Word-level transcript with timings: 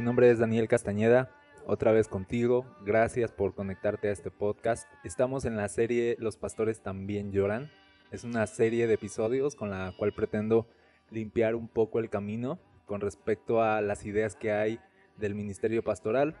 Mi 0.00 0.06
nombre 0.06 0.30
es 0.30 0.38
Daniel 0.38 0.66
Castañeda, 0.66 1.30
otra 1.66 1.92
vez 1.92 2.08
contigo. 2.08 2.64
Gracias 2.86 3.32
por 3.32 3.54
conectarte 3.54 4.08
a 4.08 4.12
este 4.12 4.30
podcast. 4.30 4.88
Estamos 5.04 5.44
en 5.44 5.58
la 5.58 5.68
serie 5.68 6.16
Los 6.18 6.38
pastores 6.38 6.80
también 6.80 7.32
lloran. 7.32 7.70
Es 8.10 8.24
una 8.24 8.46
serie 8.46 8.86
de 8.86 8.94
episodios 8.94 9.56
con 9.56 9.68
la 9.68 9.92
cual 9.98 10.14
pretendo 10.14 10.66
limpiar 11.10 11.54
un 11.54 11.68
poco 11.68 11.98
el 11.98 12.08
camino 12.08 12.58
con 12.86 13.02
respecto 13.02 13.62
a 13.62 13.82
las 13.82 14.06
ideas 14.06 14.36
que 14.36 14.52
hay 14.52 14.80
del 15.18 15.34
ministerio 15.34 15.84
pastoral. 15.84 16.34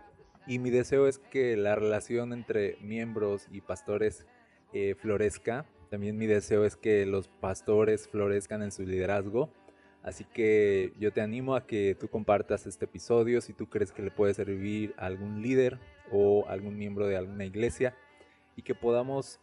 Y 0.46 0.58
mi 0.58 0.70
deseo 0.70 1.06
es 1.06 1.18
que 1.18 1.54
la 1.58 1.74
relación 1.74 2.32
entre 2.32 2.78
miembros 2.80 3.46
y 3.52 3.60
pastores 3.60 4.24
eh, 4.72 4.94
florezca. 4.98 5.66
También 5.90 6.16
mi 6.16 6.26
deseo 6.26 6.64
es 6.64 6.76
que 6.76 7.04
los 7.04 7.28
pastores 7.28 8.08
florezcan 8.08 8.62
en 8.62 8.72
su 8.72 8.84
liderazgo. 8.84 9.52
Así 10.02 10.24
que 10.24 10.92
yo 10.98 11.12
te 11.12 11.20
animo 11.20 11.54
a 11.54 11.66
que 11.66 11.94
tú 11.98 12.08
compartas 12.08 12.66
este 12.66 12.86
episodio 12.86 13.40
si 13.40 13.52
tú 13.52 13.68
crees 13.68 13.92
que 13.92 14.02
le 14.02 14.10
puede 14.10 14.32
servir 14.32 14.94
a 14.96 15.06
algún 15.06 15.42
líder 15.42 15.78
o 16.10 16.46
algún 16.48 16.76
miembro 16.76 17.06
de 17.06 17.16
alguna 17.16 17.44
iglesia 17.44 17.94
y 18.56 18.62
que 18.62 18.74
podamos 18.74 19.40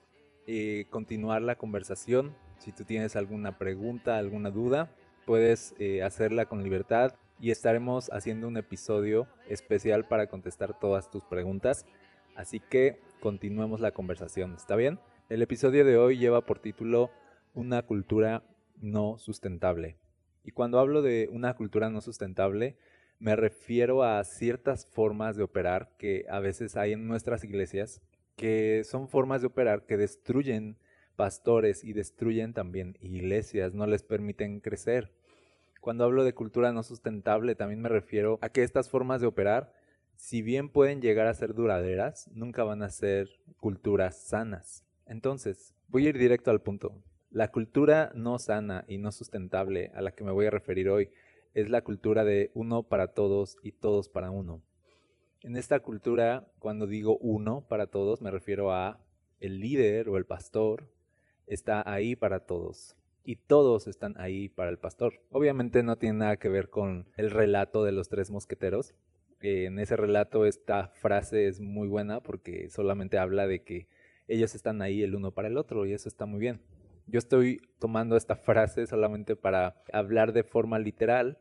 eh, 0.47 0.86
continuar 0.89 1.41
la 1.41 1.55
conversación. 1.55 2.36
Si 2.58 2.72
tú 2.72 2.86
tienes 2.86 3.16
alguna 3.16 3.59
pregunta, 3.59 4.17
alguna 4.17 4.49
duda, 4.49 4.91
puedes 5.25 5.75
eh, 5.77 6.02
hacerla 6.02 6.45
con 6.45 6.64
libertad 6.64 7.14
y 7.39 7.52
estaremos 7.52 8.09
haciendo 8.11 8.47
un 8.47 8.58
episodio 8.58 9.27
especial 9.47 10.08
para 10.08 10.27
contestar 10.27 10.80
todas 10.80 11.11
tus 11.11 11.23
preguntas. 11.23 11.86
Así 12.36 12.59
que 12.59 12.99
continuemos 13.19 13.80
la 13.80 13.92
conversación, 13.92 14.55
¿está 14.55 14.75
bien? 14.75 14.99
El 15.30 15.42
episodio 15.42 15.86
de 15.86 15.97
hoy 15.97 16.17
lleva 16.17 16.45
por 16.45 16.59
título 16.59 17.11
Una 17.53 17.83
cultura 17.83 18.44
no 18.81 19.17
sustentable. 19.17 19.97
Y 20.47 20.51
cuando 20.51 20.79
hablo 20.79 21.01
de 21.01 21.27
una 21.29 21.53
cultura 21.55 21.89
no 21.89 21.99
sustentable, 21.99 22.77
me 23.19 23.35
refiero 23.35 24.03
a 24.03 24.23
ciertas 24.23 24.85
formas 24.85 25.35
de 25.35 25.43
operar 25.43 25.91
que 25.97 26.25
a 26.29 26.39
veces 26.39 26.77
hay 26.77 26.93
en 26.93 27.05
nuestras 27.05 27.43
iglesias, 27.43 28.01
que 28.37 28.83
son 28.85 29.09
formas 29.09 29.41
de 29.41 29.47
operar 29.47 29.85
que 29.85 29.97
destruyen 29.97 30.77
pastores 31.17 31.83
y 31.83 31.91
destruyen 31.91 32.53
también 32.53 32.97
iglesias, 33.01 33.73
no 33.73 33.87
les 33.87 34.03
permiten 34.03 34.61
crecer. 34.61 35.11
Cuando 35.81 36.05
hablo 36.05 36.23
de 36.23 36.33
cultura 36.33 36.71
no 36.71 36.81
sustentable, 36.81 37.55
también 37.55 37.81
me 37.81 37.89
refiero 37.89 38.39
a 38.41 38.47
que 38.47 38.63
estas 38.63 38.89
formas 38.89 39.19
de 39.19 39.27
operar, 39.27 39.73
si 40.15 40.41
bien 40.41 40.69
pueden 40.69 41.01
llegar 41.01 41.27
a 41.27 41.33
ser 41.33 41.55
duraderas, 41.55 42.29
nunca 42.31 42.63
van 42.63 42.83
a 42.83 42.89
ser 42.89 43.27
culturas 43.59 44.15
sanas. 44.15 44.85
Entonces, 45.07 45.73
voy 45.89 46.05
a 46.05 46.09
ir 46.11 46.17
directo 46.17 46.51
al 46.51 46.61
punto. 46.61 46.95
La 47.30 47.52
cultura 47.52 48.11
no 48.16 48.39
sana 48.39 48.86
y 48.88 49.00
no 49.00 49.11
sustentable 49.11 49.92
a 49.93 50.02
la 50.02 50.11
que 50.11 50.23
me 50.23 50.32
voy 50.32 50.45
a 50.45 50.52
referir 50.52 50.89
hoy 50.89 51.10
es 51.54 51.70
la 51.70 51.82
cultura 51.82 52.23
de 52.23 52.52
uno 52.54 52.83
para 52.83 53.10
todos 53.10 53.58
y 53.61 53.73
todos 53.73 54.08
para 54.08 54.32
uno. 54.32 54.61
En 55.42 55.58
esta 55.58 55.82
cultura, 55.82 56.48
cuando 56.60 56.87
digo 56.87 57.17
uno 57.17 57.66
para 57.67 57.87
todos, 57.87 58.21
me 58.21 58.32
refiero 58.32 58.71
a 58.71 58.99
el 59.42 59.60
líder 59.60 60.08
o 60.08 60.16
el 60.16 60.26
pastor 60.26 60.89
está 61.48 61.83
ahí 61.86 62.16
para 62.16 62.45
todos 62.45 62.95
y 63.26 63.36
todos 63.36 63.87
están 63.87 64.16
ahí 64.17 64.48
para 64.48 64.70
el 64.70 64.80
pastor. 64.80 65.21
Obviamente 65.30 65.83
no 65.83 65.98
tiene 65.98 66.20
nada 66.20 66.37
que 66.37 66.48
ver 66.48 66.70
con 66.70 67.10
el 67.17 67.30
relato 67.30 67.83
de 67.83 67.92
los 67.92 68.08
tres 68.08 68.32
mosqueteros. 68.32 68.95
En 69.42 69.80
ese 69.80 69.98
relato 69.98 70.45
esta 70.45 70.87
frase 70.87 71.48
es 71.48 71.60
muy 71.60 71.89
buena 71.89 72.21
porque 72.21 72.70
solamente 72.70 73.17
habla 73.17 73.48
de 73.48 73.64
que 73.64 73.87
ellos 74.30 74.55
están 74.55 74.82
ahí 74.82 75.04
el 75.04 75.14
uno 75.14 75.32
para 75.32 75.49
el 75.49 75.58
otro 75.58 75.86
y 75.86 75.92
eso 75.92 76.08
está 76.08 76.26
muy 76.26 76.39
bien. 76.39 76.61
Yo 77.07 77.19
estoy 77.19 77.61
tomando 77.79 78.17
esta 78.17 78.35
frase 78.35 78.85
solamente 78.85 79.37
para 79.37 79.81
hablar 79.93 80.33
de 80.33 80.43
forma 80.43 80.77
literal 80.77 81.39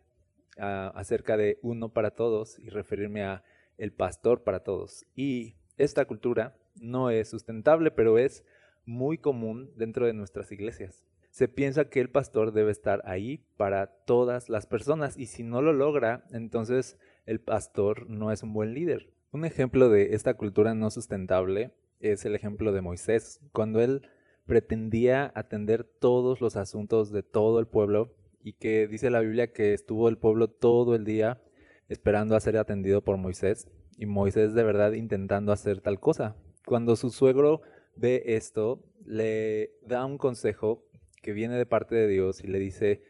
ah, 0.59 0.93
acerca 0.95 1.37
de 1.37 1.59
uno 1.61 1.89
para 1.89 2.13
todos 2.13 2.61
y 2.61 2.69
referirme 2.69 3.25
a 3.25 3.43
el 3.77 3.93
pastor 3.93 4.45
para 4.45 4.61
todos. 4.61 5.05
Y 5.17 5.57
esta 5.77 6.05
cultura 6.05 6.57
no 6.77 7.11
es 7.11 7.29
sustentable, 7.29 7.91
pero 7.91 8.17
es 8.17 8.45
muy 8.85 9.19
común 9.19 9.73
dentro 9.77 10.07
de 10.07 10.13
nuestras 10.13 10.53
iglesias. 10.53 11.05
Se 11.31 11.49
piensa 11.49 11.91
que 11.91 12.01
el 12.01 12.11
pastor 12.11 12.53
debe 12.53 12.71
estar 12.71 13.03
ahí 13.05 13.45
para 13.57 13.89
todas 13.89 14.49
las 14.49 14.67
personas 14.67 15.19
y 15.19 15.27
si 15.27 15.43
no 15.43 15.63
lo 15.63 15.73
logra, 15.73 16.25
entonces 16.31 16.97
el 17.27 17.41
pastor 17.41 18.09
no 18.09 18.31
es 18.31 18.45
un 18.45 18.53
buen 18.53 18.73
líder. 18.73 19.13
Un 19.33 19.45
ejemplo 19.45 19.91
de 19.91 20.15
esta 20.15 20.35
cultura 20.35 20.75
no 20.75 20.91
sustentable 20.91 21.73
es 21.99 22.25
el 22.25 22.37
ejemplo 22.37 22.73
de 22.73 22.83
Moisés, 22.83 23.41
cuando 23.53 23.81
él 23.81 24.09
pretendía 24.47 25.33
atender 25.35 25.85
todos 25.85 26.41
los 26.41 26.57
asuntos 26.57 27.11
de 27.11 27.23
todo 27.23 27.59
el 27.59 27.67
pueblo 27.67 28.15
y 28.43 28.55
que 28.55 28.87
dice 28.87 29.11
la 29.11 29.21
Biblia 29.21 29.53
que 29.53 29.75
estuvo 29.75 30.09
el 30.09 30.19
pueblo 30.19 30.49
todo 30.49 30.95
el 30.95 31.05
día 31.05 31.43
esperando 31.89 32.37
a 32.37 32.41
ser 32.41 32.57
atendido 32.57 33.03
por 33.03 33.17
Moisés 33.17 33.69
y 33.99 34.07
Moisés 34.07 34.55
de 34.55 34.63
verdad 34.63 34.93
intentando 34.93 35.53
hacer 35.53 35.81
tal 35.81 36.01
cosa. 36.01 36.37
Cuando 36.65 36.97
su 36.97 37.11
suegro 37.11 37.63
ve 37.97 38.23
esto, 38.27 38.85
le 39.05 39.73
da 39.83 40.05
un 40.05 40.19
consejo 40.19 40.85
que 41.23 41.33
viene 41.33 41.57
de 41.57 41.67
parte 41.67 41.95
de 41.95 42.07
Dios 42.07 42.43
y 42.43 42.47
le 42.47 42.59
dice, 42.59 43.03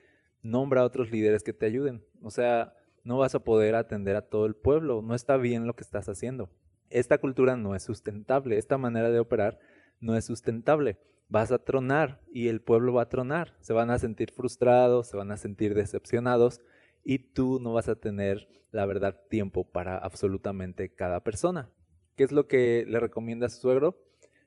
nombra 0.43 0.83
a 0.83 0.85
otros 0.85 1.11
líderes 1.11 1.43
que 1.43 1.53
te 1.53 1.67
ayuden. 1.67 2.05
O 2.23 2.31
sea, 2.31 2.75
no 3.05 3.19
vas 3.19 3.35
a 3.35 3.45
poder 3.45 3.75
atender 3.75 4.17
a 4.17 4.29
todo 4.29 4.47
el 4.47 4.55
pueblo, 4.55 5.03
no 5.03 5.15
está 5.15 5.37
bien 5.37 5.67
lo 5.67 5.75
que 5.75 5.85
estás 5.85 6.09
haciendo. 6.09 6.51
Esta 6.89 7.19
cultura 7.19 7.57
no 7.57 7.75
es 7.75 7.83
sustentable, 7.83 8.59
esta 8.59 8.79
manera 8.79 9.11
de 9.11 9.19
operar 9.19 9.59
no 10.01 10.17
es 10.17 10.25
sustentable. 10.25 10.99
Vas 11.29 11.51
a 11.51 11.59
tronar 11.59 12.23
y 12.33 12.49
el 12.49 12.61
pueblo 12.61 12.93
va 12.93 13.03
a 13.03 13.09
tronar, 13.09 13.57
se 13.61 13.73
van 13.73 13.91
a 13.91 13.99
sentir 13.99 14.31
frustrados, 14.31 15.09
se 15.09 15.17
van 15.17 15.33
a 15.33 15.37
sentir 15.37 15.75
decepcionados 15.75 16.61
y 17.03 17.19
tú 17.19 17.59
no 17.61 17.73
vas 17.73 17.89
a 17.89 17.97
tener, 17.97 18.49
la 18.71 18.87
verdad, 18.87 19.21
tiempo 19.29 19.65
para 19.65 19.99
absolutamente 19.99 20.95
cada 20.95 21.25
persona. 21.25 21.71
¿Qué 22.17 22.25
es 22.25 22.33
lo 22.33 22.47
que 22.47 22.85
le 22.87 23.01
recomienda 23.01 23.47
a 23.47 23.51
su 23.51 23.61
suegro? 23.61 24.03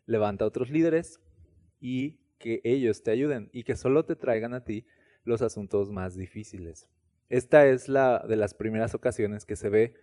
Levanta 0.06 0.46
a 0.46 0.48
otros 0.48 0.70
líderes 0.70 1.20
y 1.80 2.20
que 2.40 2.62
ellos 2.64 3.04
te 3.04 3.12
ayuden 3.12 3.50
y 3.52 3.64
que 3.64 3.76
solo 3.76 4.06
te 4.06 4.16
traigan 4.16 4.54
a 4.54 4.64
ti 4.64 4.86
los 5.24 5.42
asuntos 5.42 5.92
más 5.92 6.16
difíciles. 6.16 6.88
Esta 7.28 7.68
es 7.68 7.90
la 7.90 8.26
de 8.28 8.36
las 8.38 8.54
primeras 8.54 8.96
ocasiones 8.96 9.46
que 9.46 9.56
se 9.56 9.70
ve 9.70 9.94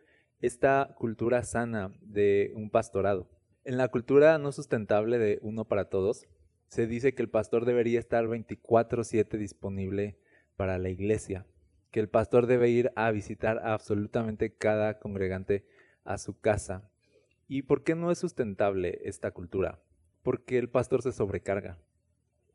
esta 0.41 0.95
cultura 0.97 1.43
sana 1.43 1.93
de 2.01 2.53
un 2.55 2.71
pastorado. 2.71 3.29
En 3.65 3.79
la 3.79 3.89
cultura 3.89 4.39
no 4.39 4.53
sustentable 4.53 5.19
de 5.19 5.39
uno 5.43 5.65
para 5.65 5.89
todos, 5.89 6.27
se 6.69 6.87
dice 6.87 7.15
que 7.15 7.23
el 7.23 7.29
pastor 7.29 7.65
debería 7.65 7.99
estar 7.99 8.27
24/7 8.27 9.39
disponible 9.39 10.19
para 10.57 10.79
la 10.79 10.89
iglesia, 10.89 11.47
que 11.91 12.01
el 12.01 12.09
pastor 12.09 12.47
debe 12.47 12.69
ir 12.69 12.93
a 12.97 13.11
visitar 13.11 13.61
absolutamente 13.65 14.55
cada 14.55 14.99
congregante 14.99 15.65
a 16.05 16.19
su 16.19 16.39
casa. 16.39 16.91
¿Y 17.49 17.63
por 17.63 17.85
qué 17.85 17.95
no 17.95 18.11
es 18.11 18.19
sustentable 18.19 19.01
esta 19.05 19.31
cultura? 19.31 19.81
Porque 20.23 20.59
el 20.59 20.69
pastor 20.69 21.03
se 21.03 21.13
sobrecarga. 21.13 21.79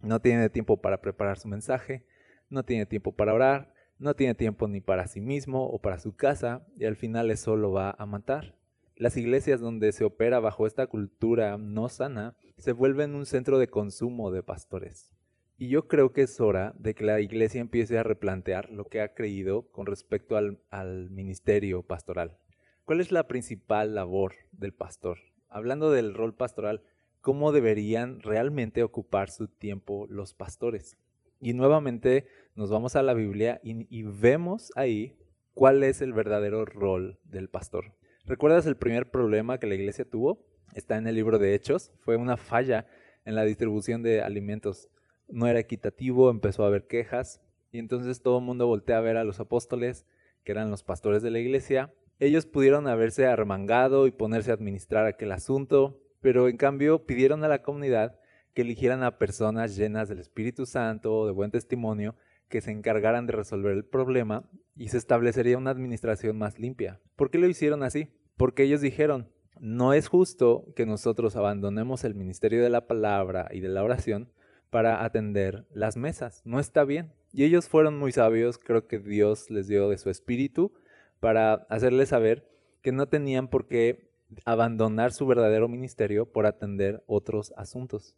No 0.01 0.19
tiene 0.19 0.49
tiempo 0.49 0.81
para 0.81 1.01
preparar 1.01 1.37
su 1.37 1.47
mensaje, 1.47 2.05
no 2.49 2.63
tiene 2.63 2.85
tiempo 2.85 3.15
para 3.15 3.33
orar, 3.33 3.73
no 3.99 4.15
tiene 4.15 4.35
tiempo 4.35 4.67
ni 4.67 4.81
para 4.81 5.07
sí 5.07 5.21
mismo 5.21 5.67
o 5.67 5.79
para 5.79 5.99
su 5.99 6.15
casa 6.15 6.65
y 6.75 6.85
al 6.85 6.95
final 6.95 7.31
eso 7.31 7.55
lo 7.55 7.71
va 7.71 7.95
a 7.97 8.05
matar. 8.05 8.55
Las 9.01 9.17
iglesias 9.17 9.59
donde 9.59 9.93
se 9.93 10.03
opera 10.03 10.39
bajo 10.39 10.67
esta 10.67 10.85
cultura 10.85 11.57
no 11.57 11.89
sana 11.89 12.35
se 12.59 12.71
vuelven 12.71 13.15
un 13.15 13.25
centro 13.25 13.57
de 13.57 13.67
consumo 13.67 14.29
de 14.29 14.43
pastores. 14.43 15.11
Y 15.57 15.69
yo 15.69 15.87
creo 15.87 16.13
que 16.13 16.21
es 16.21 16.39
hora 16.39 16.75
de 16.77 16.93
que 16.93 17.03
la 17.03 17.19
iglesia 17.19 17.61
empiece 17.61 17.97
a 17.97 18.03
replantear 18.03 18.69
lo 18.69 18.85
que 18.85 19.01
ha 19.01 19.15
creído 19.15 19.63
con 19.71 19.87
respecto 19.87 20.37
al, 20.37 21.09
ministerio 21.09 21.81
pastoral. 21.81 22.37
¿Cuál 22.85 23.01
es 23.01 23.11
la 23.11 23.27
principal 23.27 23.95
labor 23.95 24.35
del 24.51 24.71
pastor? 24.71 25.17
Hablando 25.49 25.89
del 25.89 26.13
rol 26.13 26.35
pastoral, 26.35 26.83
¿cómo 27.21 27.51
deberían 27.51 28.19
realmente 28.19 28.83
ocupar 28.83 29.31
su 29.31 29.47
tiempo 29.47 30.05
los 30.11 30.35
pastores? 30.35 30.95
Y 31.39 31.53
nuevamente 31.53 32.27
nos 32.53 32.69
vamos 32.69 32.95
a 32.95 33.01
la 33.01 33.15
Biblia 33.15 33.61
y, 33.63 34.03
vemos 34.03 34.71
ahí 34.75 35.17
cuál 35.55 35.81
es 35.81 36.03
el 36.03 36.13
verdadero 36.13 36.65
rol 36.65 37.17
del 37.23 37.49
pastor. 37.49 37.95
¿Recuerdas 38.31 38.65
el 38.65 38.77
primer 38.77 39.11
problema 39.11 39.57
que 39.57 39.67
la 39.67 39.75
iglesia 39.75 40.05
tuvo? 40.05 40.39
Está 40.73 40.95
en 40.95 41.05
el 41.05 41.15
libro 41.15 41.37
de 41.37 41.53
Hechos. 41.53 41.91
Fue 41.99 42.15
una 42.15 42.37
falla 42.37 42.87
en 43.25 43.35
la 43.35 43.43
distribución 43.43 44.03
de 44.03 44.21
alimentos. 44.21 44.87
No 45.27 45.47
era 45.47 45.59
equitativo, 45.59 46.29
empezó 46.29 46.63
a 46.63 46.67
haber 46.67 46.87
quejas 46.87 47.41
y 47.73 47.79
entonces 47.79 48.21
todo 48.21 48.37
el 48.37 48.45
mundo 48.45 48.67
voltea 48.67 48.99
a 48.99 49.01
ver 49.01 49.17
a 49.17 49.25
los 49.25 49.41
apóstoles, 49.41 50.05
que 50.45 50.53
eran 50.53 50.71
los 50.71 50.81
pastores 50.81 51.21
de 51.21 51.29
la 51.29 51.39
iglesia. 51.39 51.93
Ellos 52.19 52.45
pudieron 52.45 52.87
haberse 52.87 53.27
arremangado 53.27 54.07
y 54.07 54.11
ponerse 54.11 54.51
a 54.51 54.53
administrar 54.53 55.07
aquel 55.07 55.33
asunto, 55.33 55.99
pero 56.21 56.47
en 56.47 56.55
cambio 56.55 57.05
pidieron 57.05 57.43
a 57.43 57.49
la 57.49 57.61
comunidad 57.63 58.17
que 58.53 58.61
eligieran 58.61 59.03
a 59.03 59.17
personas 59.17 59.75
llenas 59.75 60.07
del 60.07 60.19
Espíritu 60.19 60.65
Santo, 60.65 61.25
de 61.25 61.33
buen 61.33 61.51
testimonio, 61.51 62.15
que 62.47 62.61
se 62.61 62.71
encargaran 62.71 63.25
de 63.25 63.33
resolver 63.33 63.73
el 63.73 63.83
problema 63.83 64.49
y 64.73 64.87
se 64.87 64.97
establecería 64.97 65.57
una 65.57 65.71
administración 65.71 66.37
más 66.37 66.59
limpia. 66.59 67.01
¿Por 67.17 67.29
qué 67.29 67.37
lo 67.37 67.49
hicieron 67.49 67.83
así? 67.83 68.09
Porque 68.41 68.63
ellos 68.63 68.81
dijeron, 68.81 69.29
no 69.59 69.93
es 69.93 70.07
justo 70.07 70.65
que 70.75 70.87
nosotros 70.87 71.35
abandonemos 71.35 72.03
el 72.03 72.15
ministerio 72.15 72.63
de 72.63 72.71
la 72.71 72.87
palabra 72.87 73.47
y 73.51 73.59
de 73.59 73.69
la 73.69 73.83
oración 73.83 74.31
para 74.71 75.05
atender 75.05 75.67
las 75.71 75.95
mesas. 75.95 76.41
No 76.43 76.59
está 76.59 76.83
bien. 76.83 77.13
Y 77.31 77.43
ellos 77.43 77.69
fueron 77.69 77.99
muy 77.99 78.11
sabios, 78.11 78.57
creo 78.57 78.87
que 78.87 78.97
Dios 78.97 79.51
les 79.51 79.67
dio 79.67 79.89
de 79.89 79.99
su 79.99 80.09
espíritu 80.09 80.73
para 81.19 81.53
hacerles 81.69 82.09
saber 82.09 82.49
que 82.81 82.91
no 82.91 83.07
tenían 83.07 83.47
por 83.47 83.67
qué 83.67 84.09
abandonar 84.43 85.11
su 85.13 85.27
verdadero 85.27 85.67
ministerio 85.67 86.25
por 86.25 86.47
atender 86.47 87.03
otros 87.05 87.53
asuntos. 87.57 88.15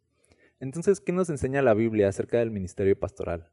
Entonces, 0.62 1.02
¿qué 1.02 1.12
nos 1.12 1.30
enseña 1.30 1.62
la 1.62 1.74
Biblia 1.74 2.08
acerca 2.08 2.40
del 2.40 2.50
ministerio 2.50 2.98
pastoral? 2.98 3.50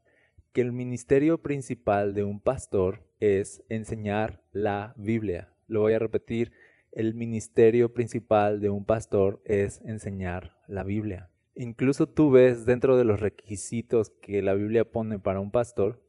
Que 0.53 0.61
el 0.61 0.71
ministerio 0.71 1.41
principal 1.41 2.13
de 2.13 2.23
un 2.23 2.39
pastor 2.39 3.03
es 3.19 3.61
enseñar 3.67 4.41
la 4.53 4.93
Biblia. 4.95 5.51
Lo 5.71 5.79
voy 5.79 5.93
a 5.93 5.99
repetir, 5.99 6.51
el 6.91 7.13
ministerio 7.13 7.93
principal 7.93 8.59
de 8.59 8.69
un 8.69 8.85
pastor 8.85 9.41
es 9.45 9.81
enseñar 9.85 10.57
la 10.67 10.83
Biblia. 10.83 11.29
Incluso 11.55 12.07
tú 12.07 12.31
ves 12.31 12.65
dentro 12.65 12.97
de 12.97 13.03
los 13.03 13.19
requisitos 13.19 14.09
que 14.21 14.41
la 14.41 14.53
Biblia 14.53 14.89
pone 14.89 15.19
para 15.19 15.39
un 15.39 15.51
pastor, 15.51 16.01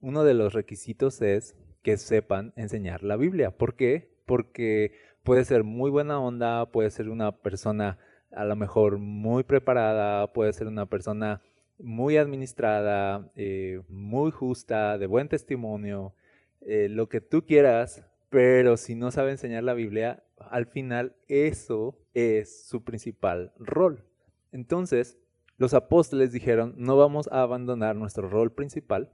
uno 0.00 0.24
de 0.24 0.34
los 0.34 0.52
requisitos 0.52 1.22
es 1.22 1.56
que 1.82 1.96
sepan 1.96 2.52
enseñar 2.56 3.02
la 3.02 3.16
Biblia. 3.16 3.56
¿Por 3.56 3.74
qué? 3.74 4.10
Porque 4.26 4.92
puede 5.22 5.44
ser 5.44 5.64
muy 5.64 5.90
buena 5.90 6.20
onda, 6.20 6.70
puede 6.70 6.90
ser 6.90 7.08
una 7.08 7.32
persona 7.32 7.98
a 8.30 8.44
lo 8.44 8.56
mejor 8.56 8.98
muy 8.98 9.44
preparada, 9.44 10.32
puede 10.32 10.52
ser 10.52 10.66
una 10.66 10.86
persona 10.86 11.42
muy 11.78 12.16
administrada, 12.16 13.30
eh, 13.36 13.80
muy 13.88 14.30
justa, 14.30 14.98
de 14.98 15.06
buen 15.06 15.28
testimonio, 15.28 16.14
eh, 16.60 16.88
lo 16.90 17.08
que 17.08 17.20
tú 17.20 17.44
quieras, 17.44 18.04
pero 18.34 18.76
si 18.76 18.96
no 18.96 19.12
sabe 19.12 19.30
enseñar 19.30 19.62
la 19.62 19.74
Biblia, 19.74 20.24
al 20.50 20.66
final 20.66 21.14
eso 21.28 21.96
es 22.14 22.66
su 22.66 22.82
principal 22.82 23.52
rol. 23.60 24.04
Entonces, 24.50 25.16
los 25.56 25.72
apóstoles 25.72 26.32
dijeron, 26.32 26.74
no 26.76 26.96
vamos 26.96 27.28
a 27.30 27.42
abandonar 27.42 27.94
nuestro 27.94 28.28
rol 28.28 28.50
principal 28.52 29.08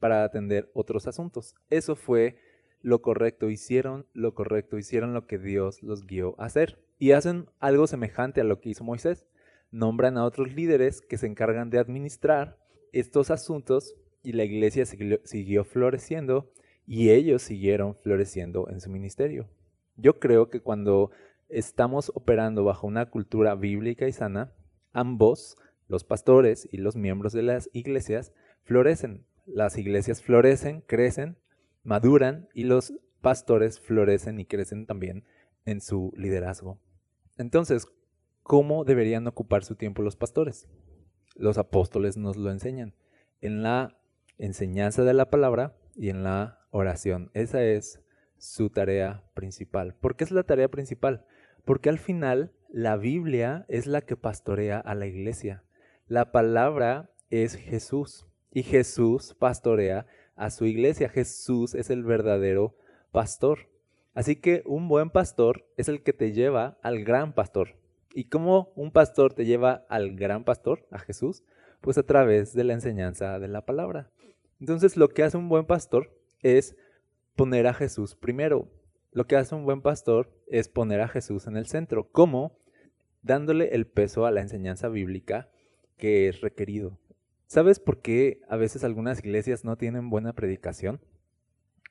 para 0.00 0.24
atender 0.24 0.70
otros 0.72 1.06
asuntos. 1.06 1.54
Eso 1.68 1.94
fue 1.94 2.38
lo 2.80 3.02
correcto, 3.02 3.50
hicieron 3.50 4.06
lo 4.14 4.32
correcto, 4.32 4.78
hicieron 4.78 5.12
lo 5.12 5.26
que 5.26 5.36
Dios 5.36 5.82
los 5.82 6.06
guió 6.06 6.34
a 6.38 6.46
hacer. 6.46 6.82
Y 6.98 7.12
hacen 7.12 7.50
algo 7.60 7.86
semejante 7.86 8.40
a 8.40 8.44
lo 8.44 8.62
que 8.62 8.70
hizo 8.70 8.82
Moisés. 8.82 9.26
Nombran 9.72 10.16
a 10.16 10.24
otros 10.24 10.54
líderes 10.54 11.02
que 11.02 11.18
se 11.18 11.26
encargan 11.26 11.68
de 11.68 11.80
administrar 11.80 12.56
estos 12.92 13.30
asuntos 13.30 13.94
y 14.22 14.32
la 14.32 14.44
iglesia 14.44 14.86
siguió, 14.86 15.64
floreciendo 15.64 16.50
y 16.86 17.10
ellos 17.10 17.42
siguieron 17.42 17.94
floreciendo 17.94 18.68
en 18.70 18.80
su 18.80 18.90
ministerio. 18.90 19.48
Yo 19.96 20.18
creo 20.18 20.50
que 20.50 20.60
cuando 20.60 21.10
estamos 21.48 22.10
operando 22.14 22.64
bajo 22.64 22.86
una 22.86 23.10
cultura 23.10 23.54
bíblica 23.54 24.08
y 24.08 24.12
sana, 24.12 24.52
ambos, 24.92 25.56
los 25.88 26.04
pastores 26.04 26.68
y 26.70 26.78
los 26.78 26.96
miembros 26.96 27.32
de 27.32 27.42
las 27.42 27.70
iglesias, 27.72 28.32
florecen. 28.62 29.24
Las 29.46 29.76
iglesias 29.76 30.22
florecen, 30.22 30.80
crecen, 30.82 31.36
maduran 31.82 32.48
y 32.54 32.64
los 32.64 32.94
pastores 33.20 33.80
florecen 33.80 34.40
y 34.40 34.46
crecen 34.46 34.86
también 34.86 35.24
en 35.64 35.80
su 35.80 36.12
liderazgo. 36.16 36.78
Entonces, 37.36 37.86
¿cómo 38.42 38.84
deberían 38.84 39.26
ocupar 39.26 39.64
su 39.64 39.76
tiempo 39.76 40.02
los 40.02 40.16
pastores? 40.16 40.68
Los 41.34 41.58
apóstoles 41.58 42.16
nos 42.16 42.36
lo 42.36 42.50
enseñan 42.50 42.94
en 43.40 43.62
la 43.62 43.98
enseñanza 44.38 45.04
de 45.04 45.14
la 45.14 45.30
palabra 45.30 45.76
y 45.94 46.08
en 46.08 46.24
la 46.24 46.63
oración. 46.74 47.30
Esa 47.34 47.62
es 47.62 48.00
su 48.36 48.68
tarea 48.68 49.22
principal. 49.34 49.94
¿Por 49.94 50.16
qué 50.16 50.24
es 50.24 50.32
la 50.32 50.42
tarea 50.42 50.68
principal? 50.68 51.24
Porque 51.64 51.88
al 51.88 51.98
final 51.98 52.52
la 52.68 52.96
Biblia 52.96 53.64
es 53.68 53.86
la 53.86 54.00
que 54.00 54.16
pastorea 54.16 54.80
a 54.80 54.94
la 54.94 55.06
iglesia. 55.06 55.62
La 56.08 56.32
palabra 56.32 57.10
es 57.30 57.54
Jesús 57.54 58.26
y 58.50 58.64
Jesús 58.64 59.34
pastorea 59.38 60.06
a 60.34 60.50
su 60.50 60.66
iglesia. 60.66 61.08
Jesús 61.08 61.74
es 61.74 61.90
el 61.90 62.02
verdadero 62.02 62.76
pastor. 63.12 63.70
Así 64.12 64.36
que 64.36 64.62
un 64.66 64.88
buen 64.88 65.10
pastor 65.10 65.66
es 65.76 65.88
el 65.88 66.02
que 66.02 66.12
te 66.12 66.32
lleva 66.32 66.78
al 66.82 67.04
gran 67.04 67.34
pastor. 67.34 67.76
¿Y 68.12 68.24
cómo 68.24 68.72
un 68.74 68.90
pastor 68.90 69.32
te 69.32 69.44
lleva 69.44 69.86
al 69.88 70.16
gran 70.16 70.44
pastor, 70.44 70.86
a 70.90 70.98
Jesús? 70.98 71.44
Pues 71.80 71.98
a 71.98 72.02
través 72.02 72.52
de 72.52 72.64
la 72.64 72.74
enseñanza 72.74 73.38
de 73.38 73.48
la 73.48 73.64
palabra. 73.64 74.10
Entonces 74.60 74.96
lo 74.96 75.08
que 75.08 75.22
hace 75.22 75.36
un 75.36 75.48
buen 75.48 75.66
pastor 75.66 76.10
es 76.44 76.76
poner 77.34 77.66
a 77.66 77.74
Jesús 77.74 78.14
primero. 78.14 78.68
Lo 79.10 79.26
que 79.26 79.34
hace 79.34 79.56
un 79.56 79.64
buen 79.64 79.82
pastor 79.82 80.30
es 80.46 80.68
poner 80.68 81.00
a 81.00 81.08
Jesús 81.08 81.48
en 81.48 81.56
el 81.56 81.66
centro. 81.66 82.08
¿Cómo? 82.12 82.56
dándole 83.24 83.74
el 83.74 83.86
peso 83.86 84.26
a 84.26 84.30
la 84.30 84.42
enseñanza 84.42 84.88
bíblica 84.88 85.48
que 85.96 86.28
es 86.28 86.42
requerido. 86.42 86.98
¿Sabes 87.46 87.80
por 87.80 88.00
qué 88.00 88.40
a 88.48 88.56
veces 88.56 88.84
algunas 88.84 89.18
iglesias 89.18 89.64
no 89.64 89.76
tienen 89.76 90.10
buena 90.10 90.34
predicación? 90.34 91.00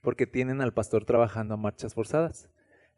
Porque 0.02 0.28
tienen 0.28 0.62
al 0.62 0.74
pastor 0.74 1.06
trabajando 1.06 1.56
a 1.56 1.58
marchas 1.58 1.96
forzadas. 1.96 2.50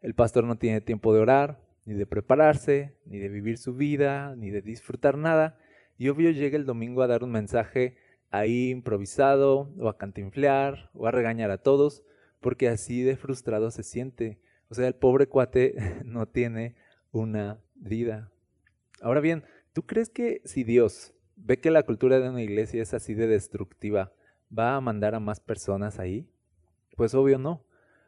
El 0.02 0.14
pastor 0.14 0.44
no 0.44 0.58
tiene 0.58 0.80
tiempo 0.80 1.14
de 1.14 1.20
orar, 1.20 1.60
ni 1.86 1.94
de 1.94 2.06
prepararse, 2.06 2.94
ni 3.06 3.18
de 3.18 3.28
vivir 3.28 3.58
su 3.58 3.74
vida, 3.74 4.34
ni 4.36 4.50
de 4.50 4.60
disfrutar 4.60 5.16
nada. 5.16 5.58
Y 5.96 6.08
obvio 6.08 6.30
llega 6.30 6.58
el 6.58 6.66
domingo 6.66 7.02
a 7.02 7.06
dar 7.06 7.24
un 7.24 7.30
mensaje 7.30 7.96
ahí 8.30 8.70
improvisado, 8.70 9.72
o 9.78 9.88
a 9.88 9.98
cantinflear, 9.98 10.90
o 10.94 11.06
a 11.06 11.10
regañar 11.10 11.50
a 11.50 11.58
todos, 11.58 12.02
porque 12.40 12.68
así 12.68 13.02
de 13.02 13.16
frustrado 13.16 13.70
se 13.70 13.82
siente. 13.82 14.38
O 14.68 14.74
sea, 14.74 14.86
el 14.88 14.94
pobre 14.94 15.26
cuate 15.26 15.74
no 16.04 16.26
tiene 16.26 16.74
una 17.12 17.60
vida. 17.74 18.30
Ahora 19.00 19.20
bien, 19.20 19.44
¿tú 19.72 19.84
crees 19.84 20.10
que 20.10 20.40
si 20.44 20.64
Dios 20.64 21.14
ve 21.36 21.60
que 21.60 21.70
la 21.70 21.82
cultura 21.82 22.18
de 22.18 22.28
una 22.28 22.42
iglesia 22.42 22.82
es 22.82 22.94
así 22.94 23.14
de 23.14 23.26
destructiva, 23.26 24.12
va 24.56 24.76
a 24.76 24.80
mandar 24.80 25.14
a 25.14 25.20
más 25.20 25.40
personas 25.40 25.98
ahí? 25.98 26.28
Pues 26.96 27.14
obvio 27.14 27.38
no, 27.38 27.64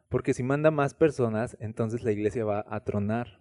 porque 0.09 0.33
si 0.33 0.43
manda 0.43 0.71
más 0.71 0.95
personas, 0.95 1.57
entonces 1.61 2.03
la 2.03 2.13
iglesia 2.13 2.45
va 2.45 2.65
a 2.69 2.85
tronar. 2.85 3.41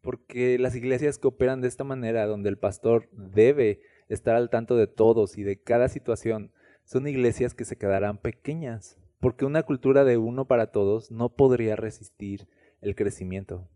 Porque 0.00 0.58
las 0.58 0.74
iglesias 0.74 1.18
que 1.18 1.28
operan 1.28 1.60
de 1.60 1.68
esta 1.68 1.84
manera, 1.84 2.26
donde 2.26 2.48
el 2.48 2.58
pastor 2.58 3.08
debe 3.12 3.80
estar 4.10 4.36
al 4.36 4.50
tanto 4.50 4.76
de 4.76 4.86
todos 4.86 5.38
y 5.38 5.42
de 5.42 5.60
cada 5.60 5.88
situación, 5.88 6.52
son 6.84 7.06
iglesias 7.06 7.54
que 7.54 7.64
se 7.64 7.78
quedarán 7.78 8.18
pequeñas, 8.18 8.98
porque 9.20 9.44
una 9.44 9.62
cultura 9.62 10.04
de 10.04 10.16
uno 10.18 10.46
para 10.46 10.72
todos 10.72 11.10
no 11.10 11.30
podría 11.30 11.76
resistir 11.76 12.48
el 12.80 12.94
crecimiento. 12.94 13.68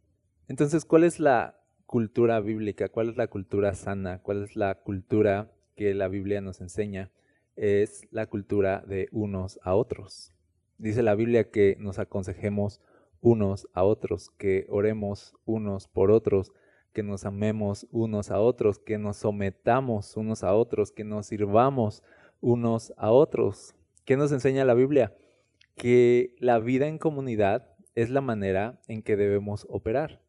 Entonces, 0.48 0.84
¿cuál 0.84 1.04
es 1.04 1.20
la 1.20 1.60
cultura 1.86 2.40
bíblica? 2.40 2.88
¿Cuál 2.88 3.08
es 3.08 3.16
la 3.16 3.28
cultura 3.28 3.74
sana? 3.74 4.20
¿Cuál 4.22 4.42
es 4.42 4.56
la 4.56 4.74
cultura 4.74 5.52
que 5.76 5.94
la 5.94 6.08
Biblia 6.08 6.40
nos 6.40 6.60
enseña? 6.60 7.10
Es 7.56 8.08
la 8.10 8.26
cultura 8.26 8.84
de 8.86 9.08
unos 9.12 9.60
a 9.62 9.74
otros. 9.74 10.34
Dice 10.78 11.02
la 11.02 11.14
Biblia 11.14 11.50
que 11.50 11.76
nos 11.78 11.98
aconsejemos 11.98 12.80
unos 13.20 13.68
a 13.72 13.84
otros, 13.84 14.30
que 14.30 14.66
oremos 14.68 15.34
unos 15.44 15.88
por 15.88 16.10
otros, 16.10 16.52
que 16.94 17.02
nos 17.02 17.26
amemos 17.26 17.86
unos 17.90 18.30
a 18.30 18.40
otros, 18.40 18.78
que 18.78 18.96
nos 18.96 19.18
sometamos 19.18 20.16
unos 20.16 20.44
a 20.44 20.54
otros, 20.54 20.92
que 20.92 21.04
nos 21.04 21.26
sirvamos 21.26 22.02
unos 22.40 22.94
a 22.96 23.10
otros. 23.10 23.74
¿Qué 24.06 24.16
nos 24.16 24.32
enseña 24.32 24.64
la 24.64 24.74
Biblia? 24.74 25.12
Que 25.76 26.34
la 26.38 26.60
vida 26.60 26.86
en 26.86 26.98
comunidad 26.98 27.68
es 27.94 28.10
la 28.10 28.20
manera 28.20 28.80
en 28.88 29.02
que 29.02 29.16
debemos 29.16 29.66
operar. 29.68 30.22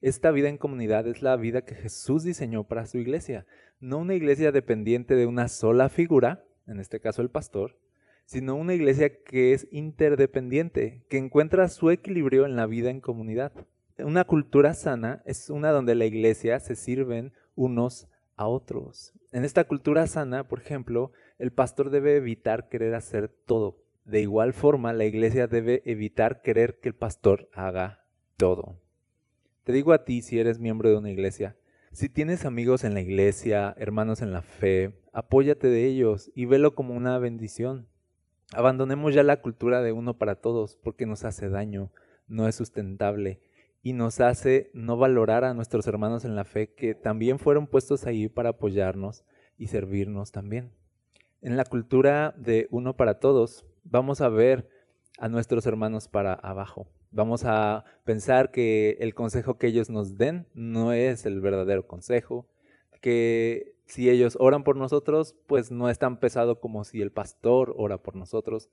Esta 0.00 0.32
vida 0.32 0.48
en 0.48 0.58
comunidad 0.58 1.06
es 1.06 1.22
la 1.22 1.36
vida 1.36 1.64
que 1.64 1.76
Jesús 1.76 2.24
diseñó 2.24 2.64
para 2.64 2.86
su 2.86 2.98
iglesia, 2.98 3.46
no 3.78 3.98
una 3.98 4.14
iglesia 4.14 4.50
dependiente 4.50 5.14
de 5.14 5.26
una 5.26 5.46
sola 5.46 5.88
figura, 5.88 6.44
en 6.66 6.80
este 6.80 6.98
caso 6.98 7.22
el 7.22 7.30
pastor, 7.30 7.78
sino 8.24 8.56
una 8.56 8.74
iglesia 8.74 9.22
que 9.22 9.52
es 9.52 9.68
interdependiente, 9.70 11.04
que 11.08 11.18
encuentra 11.18 11.68
su 11.68 11.90
equilibrio 11.90 12.46
en 12.46 12.56
la 12.56 12.66
vida 12.66 12.90
en 12.90 13.00
comunidad. 13.00 13.52
Una 13.98 14.24
cultura 14.24 14.72
sana 14.74 15.22
es 15.26 15.50
una 15.50 15.70
donde 15.70 15.94
la 15.94 16.06
iglesia 16.06 16.58
se 16.60 16.76
sirven 16.76 17.32
unos 17.54 18.08
a 18.36 18.46
otros. 18.46 19.12
En 19.32 19.44
esta 19.44 19.64
cultura 19.64 20.06
sana, 20.06 20.48
por 20.48 20.60
ejemplo, 20.60 21.12
el 21.38 21.52
pastor 21.52 21.90
debe 21.90 22.16
evitar 22.16 22.68
querer 22.68 22.94
hacer 22.94 23.28
todo. 23.28 23.78
De 24.04 24.20
igual 24.20 24.54
forma, 24.54 24.92
la 24.92 25.04
iglesia 25.04 25.46
debe 25.46 25.82
evitar 25.84 26.42
querer 26.42 26.80
que 26.80 26.88
el 26.88 26.94
pastor 26.94 27.48
haga 27.52 28.04
todo. 28.36 28.80
Te 29.64 29.72
digo 29.72 29.92
a 29.92 30.04
ti 30.04 30.22
si 30.22 30.40
eres 30.40 30.58
miembro 30.58 30.88
de 30.88 30.96
una 30.96 31.10
iglesia, 31.10 31.56
si 31.92 32.08
tienes 32.08 32.46
amigos 32.46 32.84
en 32.84 32.94
la 32.94 33.02
iglesia, 33.02 33.74
hermanos 33.76 34.22
en 34.22 34.32
la 34.32 34.40
fe, 34.40 34.94
apóyate 35.12 35.68
de 35.68 35.84
ellos 35.84 36.32
y 36.34 36.46
velo 36.46 36.74
como 36.74 36.94
una 36.94 37.18
bendición. 37.18 37.86
Abandonemos 38.54 39.14
ya 39.14 39.22
la 39.22 39.42
cultura 39.42 39.82
de 39.82 39.92
uno 39.92 40.16
para 40.16 40.36
todos 40.36 40.76
porque 40.76 41.04
nos 41.04 41.24
hace 41.24 41.50
daño, 41.50 41.92
no 42.26 42.48
es 42.48 42.54
sustentable 42.54 43.40
y 43.82 43.92
nos 43.92 44.20
hace 44.20 44.70
no 44.74 44.96
valorar 44.96 45.44
a 45.44 45.54
nuestros 45.54 45.86
hermanos 45.86 46.24
en 46.24 46.36
la 46.36 46.44
fe 46.44 46.72
que 46.72 46.94
también 46.94 47.38
fueron 47.38 47.66
puestos 47.66 48.06
ahí 48.06 48.28
para 48.28 48.50
apoyarnos 48.50 49.24
y 49.58 49.66
servirnos 49.66 50.30
también. 50.30 50.72
En 51.40 51.56
la 51.56 51.64
cultura 51.64 52.34
de 52.38 52.68
uno 52.70 52.96
para 52.96 53.18
todos, 53.18 53.66
vamos 53.84 54.20
a 54.20 54.28
ver 54.28 54.68
a 55.18 55.28
nuestros 55.28 55.66
hermanos 55.66 56.08
para 56.08 56.34
abajo. 56.34 56.86
Vamos 57.10 57.44
a 57.44 57.84
pensar 58.04 58.52
que 58.52 58.96
el 59.00 59.14
consejo 59.14 59.58
que 59.58 59.66
ellos 59.66 59.90
nos 59.90 60.16
den 60.16 60.46
no 60.54 60.92
es 60.92 61.26
el 61.26 61.40
verdadero 61.40 61.86
consejo, 61.86 62.48
que 63.00 63.74
si 63.86 64.08
ellos 64.08 64.38
oran 64.40 64.64
por 64.64 64.76
nosotros, 64.76 65.36
pues 65.46 65.70
no 65.70 65.90
es 65.90 65.98
tan 65.98 66.18
pesado 66.18 66.60
como 66.60 66.84
si 66.84 67.02
el 67.02 67.10
pastor 67.10 67.74
ora 67.76 67.98
por 67.98 68.16
nosotros. 68.16 68.70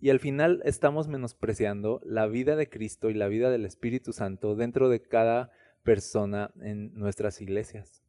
Y 0.00 0.10
al 0.10 0.20
final 0.20 0.62
estamos 0.64 1.08
menospreciando 1.08 2.00
la 2.04 2.26
vida 2.26 2.54
de 2.54 2.68
Cristo 2.68 3.10
y 3.10 3.14
la 3.14 3.26
vida 3.28 3.50
del 3.50 3.64
Espíritu 3.64 4.12
Santo 4.12 4.54
dentro 4.54 4.88
de 4.88 5.02
cada 5.02 5.50
persona 5.82 6.52
en 6.60 6.94
nuestras 6.94 7.40
iglesias. 7.40 8.02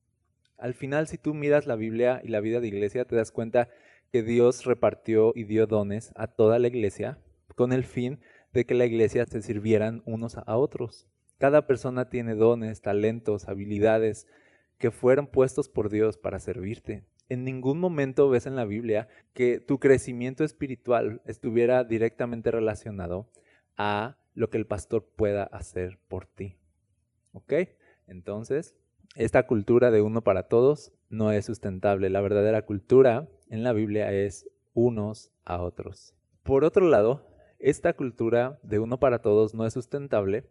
Al 0.57 0.73
final, 0.73 1.07
si 1.07 1.17
tú 1.17 1.33
miras 1.33 1.65
la 1.65 1.75
Biblia 1.75 2.21
y 2.23 2.27
la 2.27 2.41
vida 2.41 2.59
de 2.59 2.67
iglesia, 2.67 3.05
te 3.05 3.15
das 3.15 3.31
cuenta 3.31 3.69
que 4.11 4.23
Dios 4.23 4.65
repartió 4.65 5.31
y 5.35 5.45
dio 5.45 5.65
dones 5.65 6.11
a 6.15 6.27
toda 6.27 6.59
la 6.59 6.67
iglesia 6.67 7.17
con 7.55 7.73
el 7.73 7.83
fin 7.83 8.19
de 8.53 8.65
que 8.65 8.73
la 8.73 8.85
iglesia 8.85 9.25
se 9.25 9.41
sirvieran 9.41 10.03
unos 10.05 10.37
a 10.37 10.57
otros. 10.57 11.07
Cada 11.37 11.65
persona 11.65 12.09
tiene 12.09 12.35
dones, 12.35 12.81
talentos, 12.81 13.47
habilidades 13.47 14.27
que 14.77 14.91
fueron 14.91 15.27
puestos 15.27 15.69
por 15.69 15.89
Dios 15.89 16.17
para 16.17 16.39
servirte. 16.39 17.03
En 17.29 17.43
ningún 17.43 17.79
momento 17.79 18.27
ves 18.29 18.47
en 18.47 18.55
la 18.55 18.65
Biblia 18.65 19.07
que 19.33 19.59
tu 19.59 19.79
crecimiento 19.79 20.43
espiritual 20.43 21.21
estuviera 21.25 21.83
directamente 21.83 22.49
relacionado 22.49 23.29
a 23.77 24.17
lo 24.33 24.49
que 24.49 24.57
el 24.57 24.65
pastor 24.65 25.05
pueda 25.15 25.43
hacer 25.43 25.99
por 26.07 26.25
ti. 26.25 26.57
¿Ok? 27.33 27.53
Entonces, 28.07 28.75
esta 29.15 29.45
cultura 29.45 29.91
de 29.91 30.01
uno 30.01 30.23
para 30.23 30.43
todos 30.43 30.91
no 31.09 31.31
es 31.31 31.45
sustentable. 31.45 32.09
La 32.09 32.21
verdadera 32.21 32.63
cultura 32.63 33.29
en 33.49 33.63
la 33.63 33.73
Biblia 33.73 34.11
es 34.11 34.49
unos 34.73 35.31
a 35.45 35.61
otros. 35.61 36.15
Por 36.43 36.63
otro 36.63 36.87
lado, 36.87 37.27
esta 37.59 37.93
cultura 37.93 38.59
de 38.63 38.79
uno 38.79 38.99
para 38.99 39.21
todos 39.21 39.53
no 39.53 39.65
es 39.65 39.73
sustentable 39.73 40.45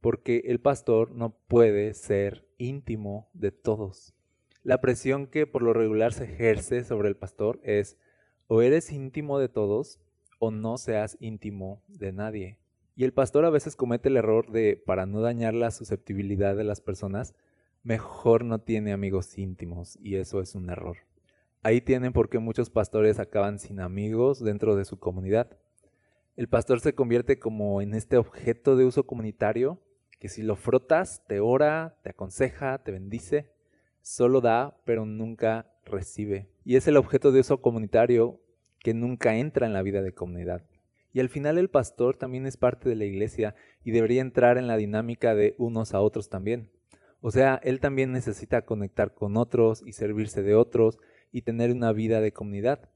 porque 0.00 0.42
el 0.46 0.60
pastor 0.60 1.12
no 1.12 1.36
puede 1.46 1.94
ser 1.94 2.46
íntimo 2.58 3.28
de 3.34 3.52
todos. 3.52 4.14
La 4.62 4.80
presión 4.80 5.26
que 5.26 5.46
por 5.46 5.62
lo 5.62 5.72
regular 5.72 6.12
se 6.12 6.24
ejerce 6.24 6.84
sobre 6.84 7.08
el 7.08 7.16
pastor 7.16 7.60
es 7.62 7.98
o 8.46 8.62
eres 8.62 8.92
íntimo 8.92 9.38
de 9.38 9.48
todos 9.48 10.00
o 10.38 10.50
no 10.50 10.78
seas 10.78 11.16
íntimo 11.20 11.82
de 11.88 12.12
nadie. 12.12 12.58
Y 12.94 13.04
el 13.04 13.12
pastor 13.12 13.44
a 13.44 13.50
veces 13.50 13.76
comete 13.76 14.08
el 14.08 14.16
error 14.16 14.50
de, 14.50 14.82
para 14.84 15.06
no 15.06 15.20
dañar 15.20 15.54
la 15.54 15.70
susceptibilidad 15.70 16.56
de 16.56 16.64
las 16.64 16.80
personas, 16.80 17.34
mejor 17.82 18.44
no 18.44 18.60
tiene 18.60 18.92
amigos 18.92 19.38
íntimos 19.38 19.98
y 20.00 20.16
eso 20.16 20.40
es 20.40 20.54
un 20.54 20.70
error. 20.70 20.98
Ahí 21.62 21.80
tienen 21.80 22.12
por 22.12 22.28
qué 22.28 22.38
muchos 22.38 22.70
pastores 22.70 23.18
acaban 23.18 23.58
sin 23.58 23.80
amigos 23.80 24.42
dentro 24.42 24.76
de 24.76 24.84
su 24.84 24.98
comunidad 24.98 25.56
el 26.34 26.48
pastor 26.48 26.80
se 26.80 26.94
convierte 26.94 27.38
como 27.38 27.82
en 27.82 27.94
este 27.94 28.16
objeto 28.16 28.74
de 28.76 28.86
uso 28.86 29.04
comunitario 29.04 29.78
que 30.18 30.28
si 30.28 30.42
lo 30.42 30.56
frotas, 30.56 31.22
te 31.26 31.40
ora, 31.40 31.98
te 32.02 32.10
aconseja, 32.10 32.78
te 32.78 32.92
bendice, 32.92 33.51
solo 34.02 34.40
da, 34.40 34.76
pero 34.84 35.06
nunca 35.06 35.72
recibe. 35.84 36.48
Y 36.64 36.76
es 36.76 36.86
el 36.86 36.96
objeto 36.96 37.32
de 37.32 37.40
uso 37.40 37.60
comunitario 37.60 38.40
que 38.80 38.94
nunca 38.94 39.36
entra 39.36 39.66
en 39.66 39.72
la 39.72 39.82
vida 39.82 40.02
de 40.02 40.12
comunidad. 40.12 40.62
Y 41.12 41.20
al 41.20 41.28
final 41.28 41.58
el 41.58 41.68
pastor 41.68 42.16
también 42.16 42.46
es 42.46 42.56
parte 42.56 42.88
de 42.88 42.96
la 42.96 43.04
iglesia 43.04 43.54
y 43.84 43.90
debería 43.90 44.22
entrar 44.22 44.58
en 44.58 44.66
la 44.66 44.76
dinámica 44.76 45.34
de 45.34 45.54
unos 45.58 45.94
a 45.94 46.00
otros 46.00 46.28
también. 46.28 46.70
O 47.20 47.30
sea, 47.30 47.60
él 47.62 47.80
también 47.80 48.12
necesita 48.12 48.62
conectar 48.62 49.14
con 49.14 49.36
otros 49.36 49.82
y 49.86 49.92
servirse 49.92 50.42
de 50.42 50.54
otros 50.54 50.98
y 51.30 51.42
tener 51.42 51.70
una 51.70 51.92
vida 51.92 52.20
de 52.20 52.32
comunidad. 52.32 52.90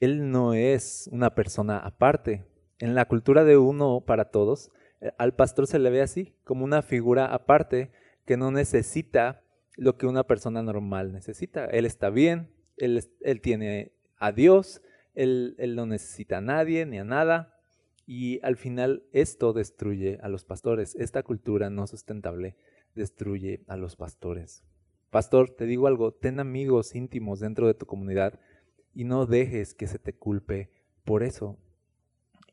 Él 0.00 0.30
no 0.30 0.54
es 0.54 1.08
una 1.12 1.34
persona 1.34 1.78
aparte, 1.78 2.44
en 2.78 2.94
la 2.94 3.04
cultura 3.06 3.44
de 3.44 3.56
uno 3.56 4.02
para 4.06 4.26
todos, 4.26 4.70
eh, 5.00 5.12
al 5.18 5.34
pastor 5.34 5.66
se 5.66 5.78
le 5.78 5.90
ve 5.90 6.00
así, 6.00 6.34
como 6.44 6.64
una 6.64 6.82
figura 6.82 7.26
aparte 7.26 7.90
que 8.26 8.36
no 8.36 8.50
necesita 8.50 9.42
lo 9.80 9.96
que 9.96 10.06
una 10.06 10.24
persona 10.24 10.62
normal 10.62 11.10
necesita. 11.10 11.64
Él 11.64 11.86
está 11.86 12.10
bien, 12.10 12.50
él, 12.76 13.02
él 13.22 13.40
tiene 13.40 13.92
a 14.18 14.30
Dios, 14.30 14.82
él, 15.14 15.54
él 15.56 15.74
no 15.74 15.86
necesita 15.86 16.36
a 16.36 16.40
nadie 16.42 16.84
ni 16.84 16.98
a 16.98 17.04
nada. 17.04 17.58
Y 18.06 18.40
al 18.42 18.56
final 18.56 19.04
esto 19.12 19.54
destruye 19.54 20.18
a 20.22 20.28
los 20.28 20.44
pastores. 20.44 20.94
Esta 20.96 21.22
cultura 21.22 21.70
no 21.70 21.86
sustentable 21.86 22.56
destruye 22.94 23.64
a 23.68 23.78
los 23.78 23.96
pastores. 23.96 24.62
Pastor, 25.08 25.48
te 25.48 25.64
digo 25.64 25.86
algo, 25.86 26.12
ten 26.12 26.40
amigos 26.40 26.94
íntimos 26.94 27.40
dentro 27.40 27.66
de 27.66 27.72
tu 27.72 27.86
comunidad 27.86 28.38
y 28.92 29.04
no 29.04 29.24
dejes 29.24 29.72
que 29.72 29.86
se 29.86 29.98
te 29.98 30.12
culpe 30.12 30.70
por 31.04 31.22
eso. 31.22 31.56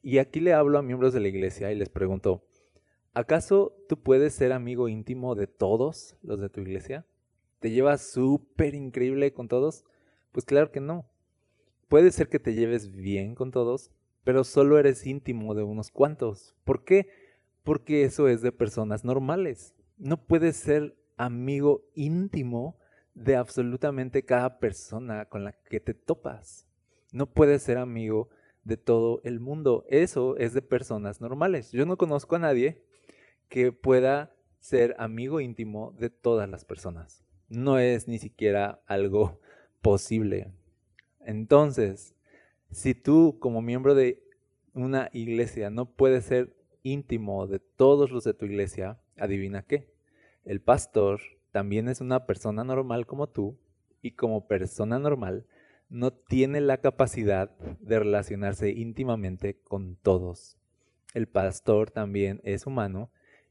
Y 0.02 0.20
aquí 0.20 0.40
le 0.40 0.54
hablo 0.54 0.78
a 0.78 0.82
miembros 0.82 1.12
de 1.12 1.20
la 1.20 1.28
iglesia 1.28 1.74
y 1.74 1.76
les 1.76 1.90
pregunto, 1.90 2.48
¿acaso 3.14 3.76
tú 3.90 4.02
puedes 4.02 4.34
ser 4.34 4.54
amigo 4.54 4.88
íntimo 4.88 5.36
de 5.36 5.48
todos 5.48 6.16
los 6.22 6.40
de 6.40 6.48
tu 6.48 6.62
iglesia? 6.62 7.06
¿Te 7.60 7.72
llevas 7.72 8.02
súper 8.02 8.76
increíble 8.76 9.34
con 9.34 9.48
todos? 9.48 9.84
Pues 10.32 10.46
claro 10.46 10.72
que 10.72 10.80
no. 10.80 11.06
Puede 11.88 12.12
ser 12.12 12.30
que 12.30 12.40
te 12.40 12.54
lleves 12.54 12.92
bien 12.92 13.34
con 13.34 13.52
todos, 13.52 13.92
pero 14.24 14.44
solo 14.44 14.78
eres 14.78 15.08
íntimo 15.08 15.56
de 15.56 15.64
unos 15.64 15.90
cuantos. 15.90 16.56
¿Por 16.64 16.84
qué? 16.84 17.08
Porque 17.64 18.04
eso 18.04 18.28
es 18.28 18.42
de 18.42 18.52
personas 18.52 19.04
normales. 19.04 19.74
No 19.98 20.18
puedes 20.18 20.58
ser 20.58 20.96
amigo 21.16 21.84
íntimo 21.96 22.78
de 23.16 23.36
absolutamente 23.36 24.24
cada 24.24 24.60
persona 24.60 25.26
con 25.26 25.44
la 25.44 25.54
que 25.54 25.80
te 25.80 25.94
topas. 25.94 26.68
No 27.12 27.26
puedes 27.26 27.64
ser 27.64 27.78
amigo 27.78 28.30
de 28.64 28.78
todo 28.78 29.22
el 29.24 29.40
mundo. 29.40 29.86
Eso 29.88 30.38
es 30.38 30.54
de 30.54 30.62
personas 30.62 31.22
normales. 31.22 31.72
Yo 31.72 31.86
no 31.86 31.98
conozco 31.98 32.36
a 32.36 32.40
nadie 32.40 32.84
que 33.50 33.72
pueda 33.72 34.36
ser 34.60 34.96
amigo 35.00 35.40
íntimo 35.40 35.96
de 35.98 36.10
todas 36.10 36.50
las 36.50 36.66
personas. 36.66 37.27
No 37.50 37.80
es 37.80 38.08
ni 38.08 38.20
siquiera 38.20 38.82
algo 38.86 39.40
posible. 39.82 40.52
Entonces, 41.22 42.16
si 42.72 42.94
tú 42.94 43.38
como 43.40 43.62
miembro 43.62 43.96
de 43.96 44.24
una 44.74 45.10
iglesia 45.14 45.70
no 45.70 45.86
puedes 45.86 46.26
ser 46.26 46.56
íntimo 46.84 47.48
de 47.48 47.60
todos 47.60 48.12
los 48.12 48.24
de 48.24 48.34
tu 48.34 48.46
iglesia, 48.46 49.00
adivina 49.18 49.64
qué. 49.64 49.92
El 50.46 50.62
pastor 50.62 51.20
también 51.52 51.90
es 51.90 52.02
una 52.02 52.26
persona 52.26 52.64
normal 52.64 53.06
como 53.06 53.28
tú 53.28 53.58
y 54.02 54.12
como 54.12 54.48
persona 54.48 55.00
normal 55.00 55.46
no 55.90 56.12
tiene 56.12 56.62
la 56.62 56.78
capacidad 56.78 57.50
de 57.80 58.00
relacionarse 58.00 58.70
íntimamente 58.70 59.58
con 59.64 59.96
todos. 59.96 60.58
El 61.14 61.28
pastor 61.28 61.92
también 61.92 62.42
es 62.44 62.68
humano 62.68 63.10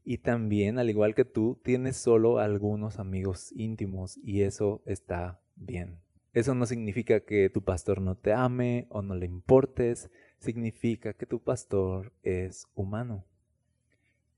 y 0.09 0.19
también, 0.19 0.79
al 0.79 0.89
igual 0.89 1.15
que 1.15 1.25
tú, 1.25 1.59
tiene 1.65 1.91
solo 1.91 2.39
algunos 2.39 2.97
amigos 2.97 3.51
íntimos 3.57 4.17
y 4.23 4.43
eso 4.43 4.81
está 4.85 5.41
bien. 5.57 5.99
Eso 6.31 6.55
no 6.55 6.65
significa 6.65 7.19
que 7.19 7.49
tu 7.49 7.61
pastor 7.61 7.99
no 7.99 8.15
te 8.15 8.31
ame 8.31 8.87
o 8.87 9.01
no 9.01 9.15
le 9.15 9.25
importes, 9.25 10.09
significa 10.39 11.11
que 11.11 11.25
tu 11.25 11.43
pastor 11.43 12.13
es 12.23 12.67
humano. 12.73 13.25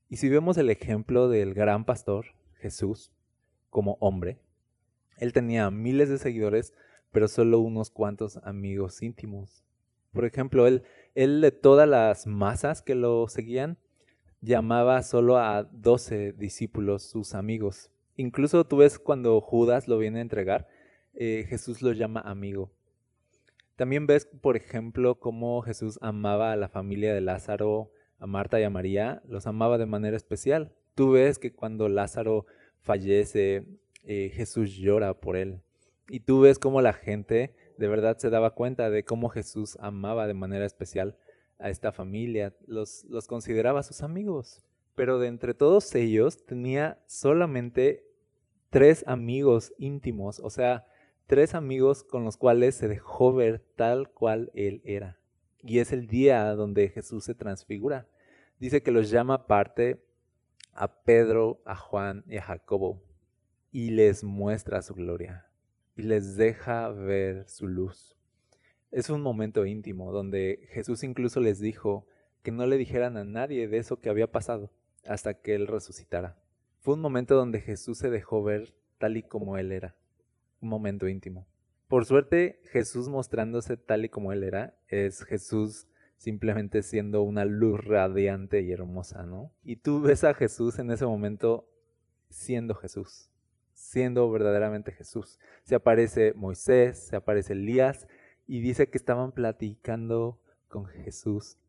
Y 0.09 0.17
si 0.17 0.27
vemos 0.27 0.57
el 0.57 0.71
ejemplo 0.71 1.29
del 1.29 1.53
gran 1.53 1.85
pastor, 1.85 2.25
Jesús, 2.55 3.11
como 3.69 3.95
hombre, 3.99 4.39
él 5.17 5.33
tenía 5.33 5.69
miles 5.69 6.09
de 6.09 6.17
seguidores, 6.17 6.73
pero 7.11 7.27
solo 7.27 7.59
unos 7.59 7.91
cuantos 7.91 8.37
amigos 8.37 9.03
íntimos. 9.03 9.63
Por 10.13 10.25
ejemplo, 10.25 10.65
él, 10.65 10.81
él 11.13 11.41
de 11.41 11.51
todas 11.51 11.87
las 11.87 12.25
masas 12.25 12.81
que 12.81 12.95
lo 12.95 13.27
seguían, 13.27 13.77
llamaba 14.41 15.03
solo 15.03 15.37
a 15.37 15.63
doce 15.63 16.33
discípulos 16.33 17.03
sus 17.03 17.33
amigos. 17.35 17.91
Incluso 18.15 18.65
tú 18.65 18.77
ves 18.77 18.99
cuando 18.99 19.39
Judas 19.41 19.87
lo 19.87 19.97
viene 19.97 20.19
a 20.19 20.23
entregar, 20.23 20.67
eh, 21.13 21.45
Jesús 21.47 21.81
lo 21.81 21.91
llama 21.91 22.21
amigo. 22.21 22.71
También 23.75 24.07
ves, 24.07 24.25
por 24.25 24.57
ejemplo, 24.57 25.15
cómo 25.19 25.61
Jesús 25.61 25.99
amaba 26.01 26.51
a 26.51 26.57
la 26.57 26.67
familia 26.67 27.13
de 27.13 27.21
Lázaro, 27.21 27.91
a 28.17 28.27
Marta 28.27 28.59
y 28.59 28.63
a 28.63 28.69
María, 28.69 29.21
los 29.25 29.47
amaba 29.47 29.77
de 29.77 29.85
manera 29.85 30.17
especial. 30.17 30.73
Tú 30.95 31.11
ves 31.11 31.39
que 31.39 31.53
cuando 31.53 31.87
Lázaro 31.87 32.45
fallece, 32.81 33.65
eh, 34.03 34.31
Jesús 34.33 34.75
llora 34.75 35.13
por 35.13 35.37
él. 35.37 35.61
Y 36.09 36.21
tú 36.21 36.41
ves 36.41 36.59
cómo 36.59 36.81
la 36.81 36.93
gente 36.93 37.55
de 37.77 37.87
verdad 37.87 38.17
se 38.17 38.29
daba 38.29 38.55
cuenta 38.55 38.89
de 38.89 39.05
cómo 39.05 39.29
Jesús 39.29 39.77
amaba 39.79 40.27
de 40.27 40.33
manera 40.33 40.65
especial 40.65 41.15
a 41.59 41.69
esta 41.69 41.91
familia, 41.91 42.55
los, 42.65 43.03
los 43.05 43.27
consideraba 43.27 43.83
sus 43.83 44.01
amigos. 44.01 44.63
pero 44.95 45.17
de 45.19 45.27
entre 45.27 45.53
todos 45.53 45.95
ellos 45.95 46.45
tenía 46.45 47.01
solamente 47.07 48.05
tres 48.69 49.03
amigos 49.07 49.73
íntimos, 49.77 50.39
o 50.39 50.49
sea, 50.49 50.85
tres 51.25 51.55
amigos 51.55 52.03
con 52.03 52.25
los 52.25 52.35
cuales 52.35 52.75
se 52.75 52.87
dejó 52.87 53.33
ver 53.33 53.59
tal 53.75 54.09
cual 54.09 54.51
él 54.55 54.81
era. 54.83 55.17
Y 55.61 55.79
es 55.79 55.93
el 55.93 56.07
día 56.07 56.53
donde 56.55 56.89
Jesús 56.89 57.23
se 57.23 57.35
transfigura. 57.35 58.07
Dice 58.59 58.81
que 58.83 58.91
los 58.91 59.09
llama 59.09 59.35
aparte 59.35 60.03
a 60.73 61.03
Pedro, 61.03 61.61
a 61.65 61.75
Juan 61.75 62.23
y 62.27 62.37
a 62.37 62.41
Jacobo 62.41 63.01
y 63.71 63.91
les 63.91 64.23
muestra 64.23 64.81
su 64.81 64.95
gloria 64.95 65.45
y 65.95 66.03
les 66.03 66.35
deja 66.35 66.89
ver 66.89 67.47
su 67.47 67.67
luz. 67.67 68.18
Es 68.91 69.09
un 69.09 69.21
momento 69.21 69.65
íntimo 69.65 70.11
donde 70.11 70.67
Jesús 70.71 71.03
incluso 71.03 71.39
les 71.39 71.59
dijo 71.59 72.07
que 72.41 72.51
no 72.51 72.65
le 72.65 72.77
dijeran 72.77 73.17
a 73.17 73.23
nadie 73.23 73.67
de 73.67 73.77
eso 73.77 73.99
que 73.99 74.09
había 74.09 74.31
pasado 74.31 74.71
hasta 75.05 75.35
que 75.35 75.53
Él 75.53 75.67
resucitara. 75.67 76.37
Fue 76.79 76.95
un 76.95 77.01
momento 77.01 77.35
donde 77.35 77.61
Jesús 77.61 77.99
se 77.99 78.09
dejó 78.09 78.43
ver 78.43 78.73
tal 78.97 79.17
y 79.17 79.23
como 79.23 79.57
Él 79.57 79.71
era, 79.71 79.95
un 80.61 80.69
momento 80.69 81.07
íntimo. 81.07 81.47
Por 81.87 82.05
suerte, 82.05 82.61
Jesús 82.71 83.09
mostrándose 83.09 83.77
tal 83.77 84.05
y 84.05 84.09
como 84.09 84.31
Él 84.31 84.43
era, 84.43 84.75
es 84.87 85.23
Jesús 85.23 85.87
simplemente 86.17 86.83
siendo 86.83 87.21
una 87.21 87.45
luz 87.45 87.83
radiante 87.83 88.61
y 88.61 88.71
hermosa, 88.71 89.23
¿no? 89.23 89.51
Y 89.63 89.77
tú 89.77 90.01
ves 90.01 90.23
a 90.23 90.33
Jesús 90.33 90.79
en 90.79 90.91
ese 90.91 91.05
momento 91.05 91.69
siendo 92.29 92.75
Jesús, 92.75 93.29
siendo 93.73 94.29
verdaderamente 94.29 94.91
Jesús. 94.91 95.39
Se 95.63 95.75
aparece 95.75 96.33
Moisés, 96.35 96.99
se 96.99 97.15
aparece 97.15 97.53
Elías 97.53 98.07
y 98.49 98.61
dice 98.61 98.89
que 98.89 98.97
estaban 98.97 99.31
platicando 99.31 100.39
con 100.69 100.87
Jesús. 100.87 101.59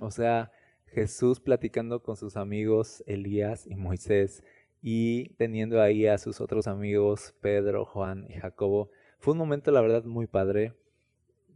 O 0.00 0.10
sea, 0.10 0.50
Jesús 0.86 1.38
platicando 1.38 2.02
con 2.02 2.16
sus 2.16 2.38
amigos 2.38 3.04
Elías 3.06 3.66
y 3.66 3.76
Moisés 3.76 4.42
y 4.80 5.34
teniendo 5.34 5.82
ahí 5.82 6.06
a 6.06 6.16
sus 6.16 6.40
otros 6.40 6.66
amigos 6.66 7.34
Pedro, 7.42 7.84
Juan 7.84 8.24
y 8.30 8.38
Jacobo. 8.38 8.90
Fue 9.18 9.32
un 9.32 9.38
momento, 9.38 9.70
la 9.70 9.82
verdad, 9.82 10.04
muy 10.04 10.26
padre, 10.26 10.72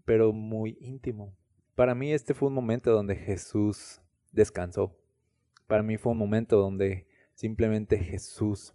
pero 0.05 0.35
muy 0.35 0.77
íntimo. 0.83 1.35
Para 1.75 1.95
mí 1.95 2.13
este 2.13 2.35
fue 2.35 2.49
un 2.49 2.55
momento 2.55 2.93
donde 2.93 3.17
Jesús 3.17 4.03
descansó. 4.33 4.95
Para 5.67 5.83
mí 5.83 5.97
fue 5.97 6.13
un 6.13 6.19
momento 6.19 6.59
donde 6.59 7.07
simplemente 7.33 7.97
Jesús 7.97 8.75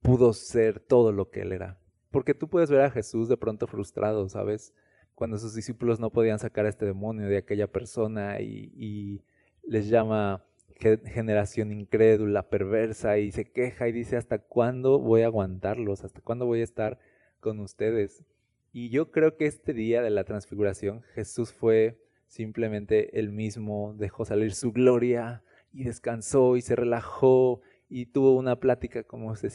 pudo 0.00 0.32
ser 0.32 0.78
todo 0.78 1.10
lo 1.10 1.28
que 1.28 1.40
él 1.40 1.50
era. 1.50 1.80
Porque 2.12 2.34
tú 2.34 2.48
puedes 2.48 2.70
ver 2.70 2.82
a 2.82 2.90
Jesús 2.92 3.28
de 3.28 3.36
pronto 3.36 3.66
frustrado, 3.66 4.28
¿sabes? 4.28 4.72
Cuando 5.20 5.36
sus 5.36 5.54
discípulos 5.54 6.00
no 6.00 6.08
podían 6.08 6.38
sacar 6.38 6.64
a 6.64 6.70
este 6.70 6.86
demonio 6.86 7.28
de 7.28 7.36
aquella 7.36 7.66
persona 7.66 8.40
y, 8.40 9.20
les 9.62 9.90
llama 9.90 10.46
generación 10.78 11.72
incrédula, 11.72 12.48
perversa 12.48 13.18
y 13.18 13.30
se 13.30 13.44
queja 13.44 13.86
y 13.86 13.92
dice, 13.92 14.16
¿hasta 14.16 14.38
cuándo 14.38 14.98
voy 14.98 15.20
a 15.20 15.26
aguantarlos? 15.26 16.04
¿Hasta 16.04 16.22
cuándo 16.22 16.46
voy 16.46 16.62
a 16.62 16.64
estar 16.64 16.98
con 17.38 17.60
ustedes? 17.60 18.24
Y 18.72 18.88
yo 18.88 19.10
creo 19.10 19.36
que 19.36 19.44
este 19.44 19.74
día 19.74 20.00
de 20.00 20.08
la 20.08 20.24
transfiguración 20.24 21.02
Jesús 21.14 21.52
fue 21.52 22.00
simplemente 22.26 23.20
él 23.20 23.30
mismo, 23.30 23.94
dejó 23.98 24.24
salir 24.24 24.54
su 24.54 24.72
gloria 24.72 25.42
y 25.70 25.84
descansó 25.84 26.56
y 26.56 26.62
se 26.62 26.76
relajó 26.76 27.60
y 27.90 28.06
tuvo 28.06 28.34
una 28.38 28.58
plática 28.58 29.04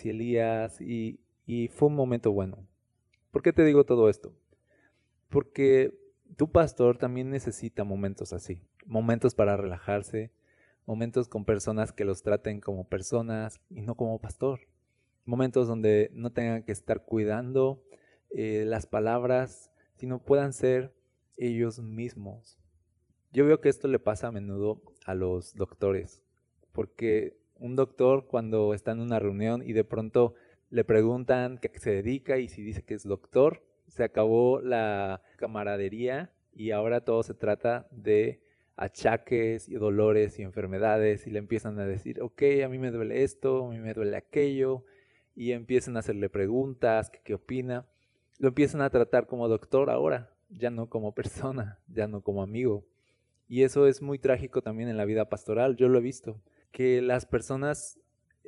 y 0.03 0.09
Elías 0.09 0.79
y, 0.79 1.21
y 1.47 1.69
fue 1.69 1.87
un 1.87 1.95
momento 1.95 2.31
bueno. 2.31 2.67
¿Por 3.31 3.41
qué 3.41 3.51
te 3.51 3.65
digo 3.65 3.83
todo 3.83 4.09
esto? 4.11 4.31
Porque 5.29 5.93
tu 6.37 6.51
pastor 6.51 6.97
también 6.97 7.29
necesita 7.29 7.83
momentos 7.83 8.33
así, 8.33 8.61
momentos 8.85 9.35
para 9.35 9.57
relajarse, 9.57 10.31
momentos 10.85 11.27
con 11.27 11.45
personas 11.45 11.91
que 11.91 12.05
los 12.05 12.21
traten 12.21 12.59
como 12.59 12.87
personas 12.87 13.59
y 13.69 13.81
no 13.81 13.95
como 13.95 14.19
pastor, 14.19 14.61
momentos 15.25 15.67
donde 15.67 16.11
no 16.13 16.31
tengan 16.31 16.63
que 16.63 16.71
estar 16.71 17.03
cuidando 17.03 17.83
eh, 18.29 18.63
las 18.65 18.85
palabras, 18.85 19.71
sino 19.95 20.23
puedan 20.23 20.53
ser 20.53 20.93
ellos 21.37 21.79
mismos. 21.79 22.57
Yo 23.31 23.45
veo 23.45 23.59
que 23.59 23.69
esto 23.69 23.87
le 23.87 23.99
pasa 23.99 24.27
a 24.27 24.31
menudo 24.31 24.81
a 25.05 25.15
los 25.15 25.55
doctores, 25.55 26.21
porque 26.71 27.37
un 27.57 27.75
doctor 27.75 28.27
cuando 28.27 28.73
está 28.73 28.91
en 28.91 28.99
una 28.99 29.19
reunión 29.19 29.61
y 29.65 29.73
de 29.73 29.83
pronto 29.83 30.35
le 30.69 30.83
preguntan 30.83 31.57
qué 31.57 31.71
se 31.79 31.91
dedica 31.91 32.37
y 32.37 32.47
si 32.47 32.61
dice 32.61 32.83
que 32.83 32.93
es 32.93 33.03
doctor, 33.03 33.63
se 33.95 34.03
acabó 34.03 34.59
la 34.59 35.21
camaradería 35.37 36.33
y 36.51 36.71
ahora 36.71 37.05
todo 37.05 37.23
se 37.23 37.33
trata 37.33 37.87
de 37.91 38.41
achaques 38.75 39.69
y 39.69 39.75
dolores 39.75 40.37
y 40.37 40.41
enfermedades 40.41 41.27
y 41.27 41.31
le 41.31 41.39
empiezan 41.39 41.79
a 41.79 41.85
decir, 41.85 42.21
ok, 42.21 42.43
a 42.65 42.67
mí 42.67 42.77
me 42.77 42.91
duele 42.91 43.23
esto, 43.23 43.67
a 43.67 43.69
mí 43.69 43.79
me 43.79 43.93
duele 43.93 44.17
aquello 44.17 44.83
y 45.33 45.53
empiezan 45.53 45.95
a 45.95 45.99
hacerle 45.99 46.29
preguntas, 46.29 47.09
qué, 47.09 47.21
qué 47.23 47.35
opina. 47.35 47.87
Lo 48.37 48.49
empiezan 48.49 48.81
a 48.81 48.89
tratar 48.89 49.27
como 49.27 49.47
doctor 49.47 49.89
ahora, 49.89 50.35
ya 50.49 50.71
no 50.71 50.89
como 50.89 51.13
persona, 51.13 51.79
ya 51.87 52.09
no 52.09 52.21
como 52.21 52.43
amigo. 52.43 52.85
Y 53.47 53.63
eso 53.63 53.87
es 53.87 54.01
muy 54.01 54.19
trágico 54.19 54.61
también 54.61 54.89
en 54.89 54.97
la 54.97 55.05
vida 55.05 55.29
pastoral, 55.29 55.77
yo 55.77 55.87
lo 55.87 55.99
he 55.99 56.01
visto, 56.01 56.41
que 56.73 57.01
las 57.01 57.25
personas 57.25 57.97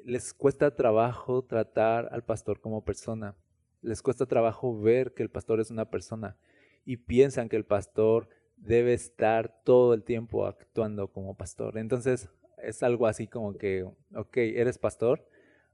les 0.04 0.34
cuesta 0.34 0.76
trabajo 0.76 1.46
tratar 1.46 2.10
al 2.12 2.26
pastor 2.26 2.60
como 2.60 2.84
persona, 2.84 3.38
les 3.82 4.02
cuesta 4.02 4.26
trabajo 4.26 4.80
ver 4.80 5.13
que 5.13 5.24
el 5.24 5.30
pastor 5.30 5.60
es 5.60 5.72
una 5.72 5.90
persona 5.90 6.38
y 6.86 6.98
piensan 6.98 7.50
que 7.50 7.56
el 7.58 7.66
pastor 7.66 8.30
debe 8.56 8.94
estar 8.94 9.62
todo 9.63 9.94
el 9.94 10.04
tiempo 10.04 10.46
actuando 10.46 11.10
como 11.10 11.36
pastor. 11.36 11.78
Entonces 11.78 12.30
es 12.58 12.84
algo 12.84 13.08
así 13.08 13.28
como 13.28 13.58
que, 13.58 13.84
ok, 14.16 14.38
¿eres 14.38 14.78
pastor? 14.78 15.26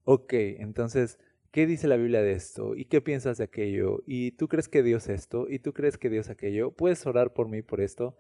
Ok, 0.04 0.34
entonces, 0.34 1.18
¿qué 1.52 1.66
dice 1.66 1.88
la 1.88 1.96
Biblia 1.96 2.22
de 2.22 2.34
esto? 2.34 2.76
¿Y 2.76 2.86
qué 2.86 3.00
piensas 3.02 3.38
de 3.38 3.46
aquello? 3.46 4.04
¿Y 4.06 4.32
tú 4.32 4.48
crees 4.48 4.68
que 4.68 4.84
Dios 4.84 5.08
esto? 5.08 5.48
¿Y 5.50 5.60
tú 5.60 5.74
crees 5.74 5.98
que 5.98 6.10
Dios 6.10 6.30
aquello? 6.30 6.72
¿Puedes 6.72 7.06
orar 7.06 7.34
por 7.34 7.48
mí 7.48 7.62
por 7.62 7.80
esto? 7.80 8.18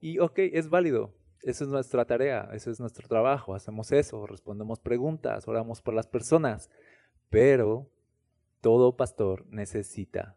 Y 0.00 0.20
ok, 0.20 0.38
es 0.38 0.68
válido. 0.68 1.12
Esa 1.42 1.64
es 1.64 1.70
nuestra 1.70 2.04
tarea, 2.04 2.48
ese 2.52 2.70
es 2.70 2.80
nuestro 2.80 3.08
trabajo. 3.08 3.54
Hacemos 3.54 3.92
eso, 3.92 4.26
respondemos 4.26 4.78
preguntas, 4.80 5.46
oramos 5.48 5.82
por 5.82 5.94
las 5.94 6.06
personas. 6.06 6.70
Pero 7.28 7.88
todo 8.66 8.96
pastor 8.96 9.46
necesita 9.48 10.36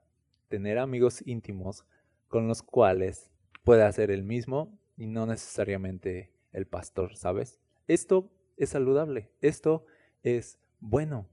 tener 0.50 0.78
amigos 0.78 1.24
íntimos 1.26 1.88
con 2.28 2.48
los 2.48 2.62
cuales 2.62 3.32
pueda 3.64 3.92
ser 3.92 4.12
el 4.12 4.22
mismo 4.22 4.78
y 4.98 5.08
no 5.08 5.26
necesariamente 5.26 6.32
el 6.52 6.68
pastor, 6.68 7.16
¿sabes? 7.16 7.60
Esto 7.88 8.30
es 8.56 8.70
saludable, 8.70 9.32
esto 9.42 9.88
es 10.22 10.60
bueno. 10.80 11.26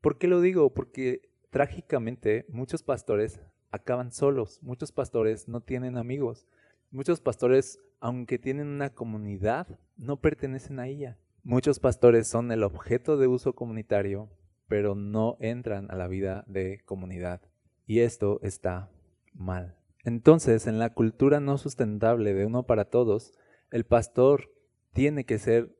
¿Por 0.00 0.16
qué 0.16 0.26
lo 0.26 0.40
digo? 0.40 0.72
Porque 0.72 1.28
trágicamente 1.50 2.46
muchos 2.48 2.82
pastores 2.82 3.42
acaban 3.70 4.10
solos, 4.10 4.62
muchos 4.62 4.92
pastores 4.92 5.48
no 5.48 5.60
tienen 5.60 5.98
amigos, 5.98 6.46
muchos 6.90 7.20
pastores, 7.20 7.78
aunque 8.00 8.38
tienen 8.38 8.68
una 8.68 8.88
comunidad, 8.88 9.78
no 9.98 10.22
pertenecen 10.22 10.80
a 10.80 10.88
ella. 10.88 11.18
Muchos 11.42 11.78
pastores 11.78 12.26
son 12.26 12.52
el 12.52 12.62
objeto 12.62 13.18
de 13.18 13.26
uso 13.26 13.54
comunitario, 13.54 14.30
pero 14.68 14.94
no 14.94 15.36
entran 15.40 15.90
a 15.90 15.96
la 15.96 16.08
vida 16.08 16.44
de 16.46 16.80
comunidad. 16.84 17.40
Y 17.86 18.00
esto 18.00 18.40
está 18.42 18.90
mal. 19.32 19.76
Entonces, 20.04 20.66
en 20.66 20.78
la 20.78 20.92
cultura 20.92 21.40
no 21.40 21.58
sustentable 21.58 22.34
de 22.34 22.46
uno 22.46 22.64
para 22.64 22.86
todos, 22.86 23.32
el 23.70 23.84
pastor 23.84 24.52
tiene 24.92 25.24
que 25.24 25.38
ser 25.38 25.76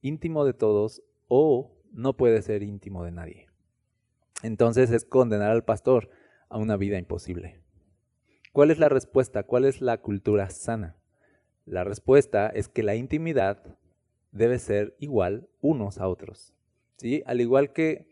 íntimo 0.00 0.44
de 0.44 0.54
todos 0.54 1.02
o 1.28 1.76
no 1.92 2.16
puede 2.16 2.42
ser 2.42 2.62
íntimo 2.62 3.04
de 3.04 3.12
nadie. 3.12 3.46
Entonces 4.42 4.90
es 4.90 5.04
condenar 5.04 5.50
al 5.50 5.64
pastor 5.64 6.10
a 6.48 6.58
una 6.58 6.76
vida 6.76 6.98
imposible. 6.98 7.60
¿Cuál 8.52 8.70
es 8.70 8.78
la 8.78 8.88
respuesta? 8.88 9.42
¿Cuál 9.42 9.64
es 9.64 9.80
la 9.80 9.98
cultura 9.98 10.50
sana? 10.50 10.96
La 11.66 11.84
respuesta 11.84 12.48
es 12.48 12.68
que 12.68 12.82
la 12.82 12.96
intimidad 12.96 13.78
debe 14.32 14.58
ser 14.58 14.96
igual 14.98 15.48
unos 15.60 15.98
a 15.98 16.08
otros. 16.08 16.54
¿sí? 16.96 17.22
Al 17.26 17.40
igual 17.40 17.72
que 17.72 18.09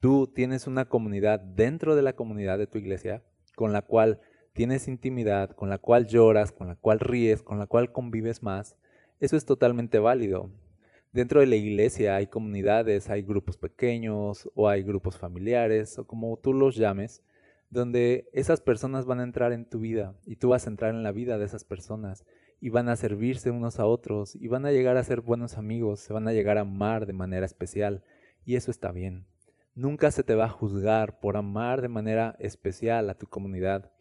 tú 0.00 0.26
tienes 0.26 0.66
una 0.66 0.86
comunidad 0.86 1.40
dentro 1.40 1.96
de 1.96 2.02
la 2.02 2.14
comunidad 2.14 2.58
de 2.58 2.66
tu 2.66 2.78
iglesia 2.78 3.22
con 3.54 3.72
la 3.72 3.82
cual 3.82 4.20
tienes 4.52 4.88
intimidad, 4.88 5.50
con 5.50 5.68
la 5.68 5.78
cual 5.78 6.06
lloras, 6.06 6.52
con 6.52 6.68
la 6.68 6.76
cual 6.76 7.00
ríes, 7.00 7.42
con 7.42 7.58
la 7.58 7.66
cual 7.66 7.92
convives 7.92 8.42
más, 8.42 8.76
eso 9.20 9.36
es 9.36 9.44
totalmente 9.44 9.98
válido. 9.98 10.50
Dentro 11.12 11.40
de 11.40 11.46
la 11.46 11.56
iglesia 11.56 12.16
hay 12.16 12.26
comunidades, 12.26 13.08
hay 13.08 13.22
grupos 13.22 13.56
pequeños 13.56 14.50
o 14.54 14.68
hay 14.68 14.82
grupos 14.82 15.16
familiares 15.16 15.98
o 15.98 16.06
como 16.06 16.36
tú 16.36 16.52
los 16.52 16.76
llames, 16.76 17.22
donde 17.70 18.28
esas 18.32 18.60
personas 18.60 19.06
van 19.06 19.20
a 19.20 19.24
entrar 19.24 19.52
en 19.52 19.64
tu 19.64 19.78
vida 19.78 20.14
y 20.26 20.36
tú 20.36 20.50
vas 20.50 20.66
a 20.66 20.70
entrar 20.70 20.94
en 20.94 21.02
la 21.02 21.12
vida 21.12 21.38
de 21.38 21.46
esas 21.46 21.64
personas 21.64 22.26
y 22.60 22.68
van 22.68 22.88
a 22.88 22.96
servirse 22.96 23.50
unos 23.50 23.80
a 23.80 23.86
otros 23.86 24.36
y 24.36 24.48
van 24.48 24.66
a 24.66 24.72
llegar 24.72 24.96
a 24.96 25.04
ser 25.04 25.20
buenos 25.22 25.56
amigos, 25.56 26.00
se 26.00 26.12
van 26.12 26.28
a 26.28 26.32
llegar 26.32 26.58
a 26.58 26.62
amar 26.62 27.06
de 27.06 27.12
manera 27.12 27.46
especial 27.46 28.04
y 28.44 28.56
eso 28.56 28.70
está 28.70 28.92
bien. 28.92 29.26
Nunca 29.76 30.10
se 30.10 30.24
te 30.24 30.34
va 30.34 30.46
a 30.46 30.50
juzgar 30.50 31.20
por 31.20 31.36
amar 31.36 31.82
de 31.82 31.88
manera 31.88 32.34
especial 32.40 33.08
a 33.08 33.14
tu 33.14 33.28
comunidad 33.28 33.92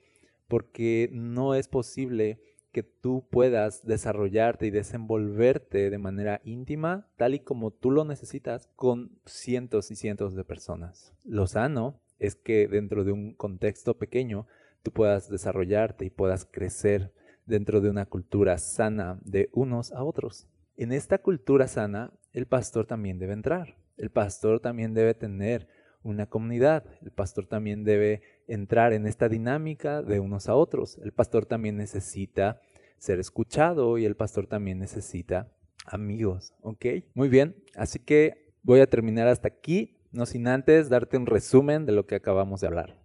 porque 0.47 1.09
no 1.11 1.55
es 1.55 1.67
posible 1.67 2.39
que 2.71 2.83
tú 2.83 3.27
puedas 3.29 3.85
desarrollarte 3.85 4.67
y 4.67 4.71
desenvolverte 4.71 5.89
de 5.89 5.97
manera 5.97 6.41
íntima, 6.43 7.07
tal 7.15 7.33
y 7.35 7.39
como 7.39 7.71
tú 7.71 7.91
lo 7.91 8.03
necesitas, 8.03 8.67
con 8.75 9.17
cientos 9.25 9.91
y 9.91 9.95
cientos 9.95 10.35
de 10.35 10.43
personas. 10.43 11.13
Lo 11.23 11.47
sano 11.47 12.01
es 12.19 12.35
que 12.35 12.67
dentro 12.67 13.03
de 13.03 13.11
un 13.11 13.33
contexto 13.33 13.97
pequeño 13.97 14.47
tú 14.83 14.91
puedas 14.91 15.29
desarrollarte 15.29 16.05
y 16.05 16.09
puedas 16.09 16.45
crecer 16.45 17.13
dentro 17.45 17.79
de 17.79 17.89
una 17.89 18.05
cultura 18.05 18.57
sana 18.57 19.19
de 19.23 19.49
unos 19.53 19.91
a 19.93 20.03
otros. 20.03 20.47
En 20.75 20.91
esta 20.91 21.19
cultura 21.19 21.67
sana, 21.67 22.11
el 22.33 22.45
pastor 22.45 22.85
también 22.85 23.19
debe 23.19 23.33
entrar. 23.33 23.77
El 23.97 24.09
pastor 24.09 24.59
también 24.59 24.93
debe 24.93 25.13
tener 25.13 25.67
una 26.03 26.27
comunidad. 26.27 26.85
El 27.01 27.11
pastor 27.11 27.47
también 27.47 27.83
debe 27.83 28.21
entrar 28.47 28.93
en 28.93 29.07
esta 29.07 29.27
dinámica 29.27 30.01
de 30.01 30.19
unos 30.19 30.47
a 30.47 30.55
otros. 30.55 30.97
El 31.03 31.11
pastor 31.11 31.45
también 31.45 31.77
necesita 31.77 32.61
ser 32.97 33.19
escuchado 33.19 33.97
y 33.97 34.05
el 34.05 34.15
pastor 34.15 34.47
también 34.47 34.79
necesita 34.79 35.51
amigos. 35.85 36.53
¿Ok? 36.61 36.85
Muy 37.13 37.29
bien. 37.29 37.55
Así 37.75 37.99
que 37.99 38.53
voy 38.63 38.79
a 38.79 38.87
terminar 38.87 39.27
hasta 39.27 39.47
aquí, 39.47 39.97
no 40.11 40.25
sin 40.25 40.47
antes 40.47 40.89
darte 40.89 41.17
un 41.17 41.25
resumen 41.25 41.85
de 41.85 41.91
lo 41.91 42.05
que 42.05 42.15
acabamos 42.15 42.61
de 42.61 42.67
hablar. 42.67 42.99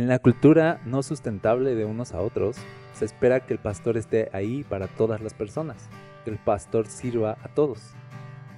En 0.00 0.08
la 0.08 0.18
cultura 0.18 0.80
no 0.86 1.02
sustentable 1.02 1.74
de 1.74 1.84
unos 1.84 2.14
a 2.14 2.22
otros, 2.22 2.56
se 2.94 3.04
espera 3.04 3.40
que 3.40 3.52
el 3.52 3.58
pastor 3.58 3.98
esté 3.98 4.30
ahí 4.32 4.64
para 4.64 4.88
todas 4.88 5.20
las 5.20 5.34
personas, 5.34 5.90
que 6.24 6.30
el 6.30 6.38
pastor 6.38 6.86
sirva 6.86 7.36
a 7.42 7.48
todos. 7.48 7.92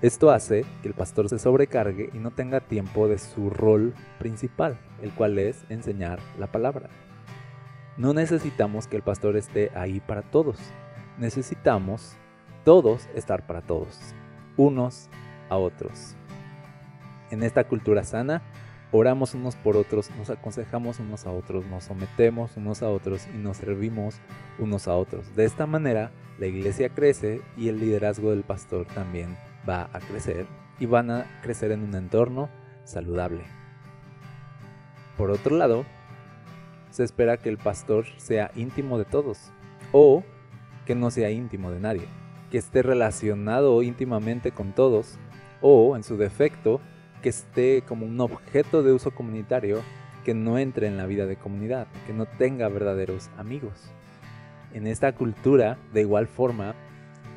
Esto 0.03 0.31
hace 0.31 0.65
que 0.83 0.87
el 0.87 0.95
pastor 0.95 1.29
se 1.29 1.41
sobrecargue 1.41 2.11
y 2.15 2.19
no 2.19 2.31
tenga 2.31 2.61
tiempo 2.61 3.09
de 3.09 3.19
su 3.19 3.51
rol 3.51 3.93
principal, 4.21 4.79
el 5.03 5.11
cual 5.11 5.37
es 5.37 5.65
enseñar 5.69 6.21
la 6.39 6.47
palabra. 6.47 6.91
No 7.97 8.15
necesitamos 8.15 8.87
que 8.87 8.95
el 8.95 9.03
pastor 9.03 9.37
esté 9.37 9.73
ahí 9.75 9.99
para 9.99 10.23
todos, 10.23 10.61
necesitamos 11.19 12.15
todos 12.65 13.09
estar 13.17 13.49
para 13.49 13.63
todos, 13.63 13.99
unos 14.57 15.11
a 15.49 15.57
otros. 15.57 16.15
En 17.33 17.43
esta 17.43 17.65
cultura 17.65 18.05
sana, 18.05 18.43
oramos 18.93 19.35
unos 19.35 19.57
por 19.57 19.77
otros, 19.77 20.11
nos 20.19 20.31
aconsejamos 20.31 21.01
unos 21.01 21.27
a 21.27 21.31
otros, 21.31 21.65
nos 21.67 21.85
sometemos 21.85 22.57
unos 22.57 22.83
a 22.83 22.91
otros 22.91 23.27
y 23.35 23.39
nos 23.39 23.57
servimos 23.57 24.17
unos 24.59 24.87
a 24.87 24.95
otros. 24.95 25.35
De 25.35 25.47
esta 25.47 25.67
manera, 25.67 26.13
la 26.39 26.47
iglesia 26.47 26.91
crece 26.91 27.41
y 27.57 27.69
el 27.69 27.81
liderazgo 27.81 28.31
del 28.31 28.43
pastor 28.43 28.87
también 28.87 29.37
va 29.69 29.89
a 29.93 29.99
crecer 30.01 30.47
y 30.79 30.87
van 30.87 31.11
a 31.11 31.27
crecer 31.43 31.73
en 31.73 31.83
un 31.83 31.95
entorno 31.95 32.51
saludable. 32.85 33.45
Por 35.17 35.31
otro 35.31 35.57
lado, 35.57 35.85
se 36.91 37.03
espera 37.05 37.39
que 37.39 37.49
el 37.49 37.57
pastor 37.57 38.05
sea 38.19 38.51
íntimo 38.55 38.99
de 38.99 39.07
todos 39.07 39.51
o 39.93 40.23
que 40.85 40.95
no 40.95 41.11
sea 41.11 41.31
íntimo 41.31 41.71
de 41.71 41.81
nadie, 41.81 42.07
que 42.51 42.59
esté 42.59 42.83
relacionado 42.83 43.83
íntimamente 43.83 44.53
con 44.53 44.73
todos 44.73 45.19
o, 45.63 45.97
en 45.97 46.03
su 46.03 46.17
defecto, 46.17 46.81
que 47.23 47.31
esté 47.31 47.83
como 47.83 48.05
un 48.05 48.21
objeto 48.21 48.83
de 48.83 48.93
uso 48.93 49.13
comunitario 49.13 49.81
que 50.25 50.35
no 50.35 50.59
entre 50.59 50.87
en 50.87 50.97
la 50.97 51.07
vida 51.07 51.27
de 51.27 51.37
comunidad, 51.37 51.87
que 52.07 52.13
no 52.13 52.27
tenga 52.27 52.69
verdaderos 52.69 53.31
amigos. 53.39 53.91
En 54.73 54.87
esta 54.87 55.13
cultura, 55.13 55.79
de 55.93 56.03
igual 56.03 56.27
forma, 56.27 56.75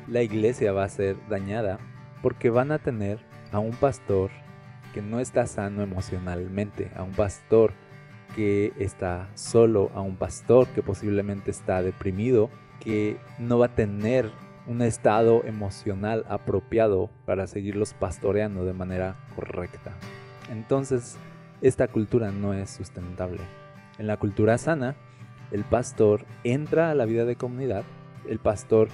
la 0.08 0.22
iglesia 0.22 0.72
va 0.72 0.84
a 0.84 0.88
ser 0.88 1.16
dañada 1.28 1.78
porque 2.22 2.50
van 2.50 2.72
a 2.72 2.78
tener 2.78 3.18
a 3.52 3.58
un 3.58 3.72
pastor 3.72 4.30
que 4.94 5.02
no 5.02 5.20
está 5.20 5.46
sano 5.46 5.82
emocionalmente, 5.82 6.90
a 6.96 7.02
un 7.02 7.12
pastor 7.12 7.72
que 8.34 8.72
está 8.78 9.28
solo, 9.34 9.90
a 9.94 10.00
un 10.00 10.16
pastor 10.16 10.66
que 10.68 10.82
posiblemente 10.82 11.50
está 11.50 11.82
deprimido, 11.82 12.50
que 12.80 13.18
no 13.38 13.58
va 13.58 13.66
a 13.66 13.74
tener 13.74 14.30
un 14.66 14.82
estado 14.82 15.44
emocional 15.44 16.24
apropiado 16.28 17.10
para 17.24 17.46
seguirlos 17.46 17.94
pastoreando 17.94 18.64
de 18.64 18.72
manera 18.72 19.16
correcta. 19.34 19.92
Entonces, 20.50 21.16
esta 21.62 21.88
cultura 21.88 22.30
no 22.30 22.52
es 22.52 22.70
sustentable. 22.70 23.40
En 23.98 24.06
la 24.06 24.16
cultura 24.16 24.58
sana, 24.58 24.96
el 25.50 25.64
pastor 25.64 26.26
entra 26.44 26.90
a 26.90 26.94
la 26.94 27.04
vida 27.04 27.24
de 27.24 27.36
comunidad, 27.36 27.84
el 28.28 28.38
pastor 28.38 28.88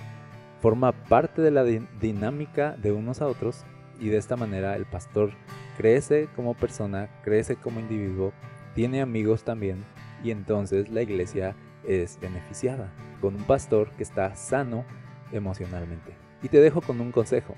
forma 0.61 0.92
parte 0.92 1.42
de 1.42 1.50
la 1.50 1.64
dinámica 1.64 2.76
de 2.76 2.92
unos 2.92 3.20
a 3.20 3.26
otros 3.26 3.64
y 3.98 4.08
de 4.08 4.18
esta 4.18 4.37
manera 4.37 4.76
el 4.76 4.87
pastor 4.87 5.32
crece 5.76 6.28
como 6.37 6.54
persona, 6.54 7.08
crece 7.24 7.56
como 7.56 7.80
individuo, 7.80 8.32
tiene 8.74 9.00
amigos 9.00 9.44
también 9.44 9.85
y 10.22 10.30
entonces 10.30 10.88
la 10.90 11.02
iglesia 11.02 11.56
es 11.87 12.18
beneficiada 12.20 12.92
con 13.20 13.35
un 13.35 13.42
pastor 13.42 13.90
que 13.92 14.02
está 14.02 14.37
sano 14.37 14.85
emocionalmente. 15.32 16.12
Y 16.42 16.48
te 16.48 16.60
dejo 16.60 16.80
con 16.80 17.00
un 17.00 17.12
consejo. 17.12 17.54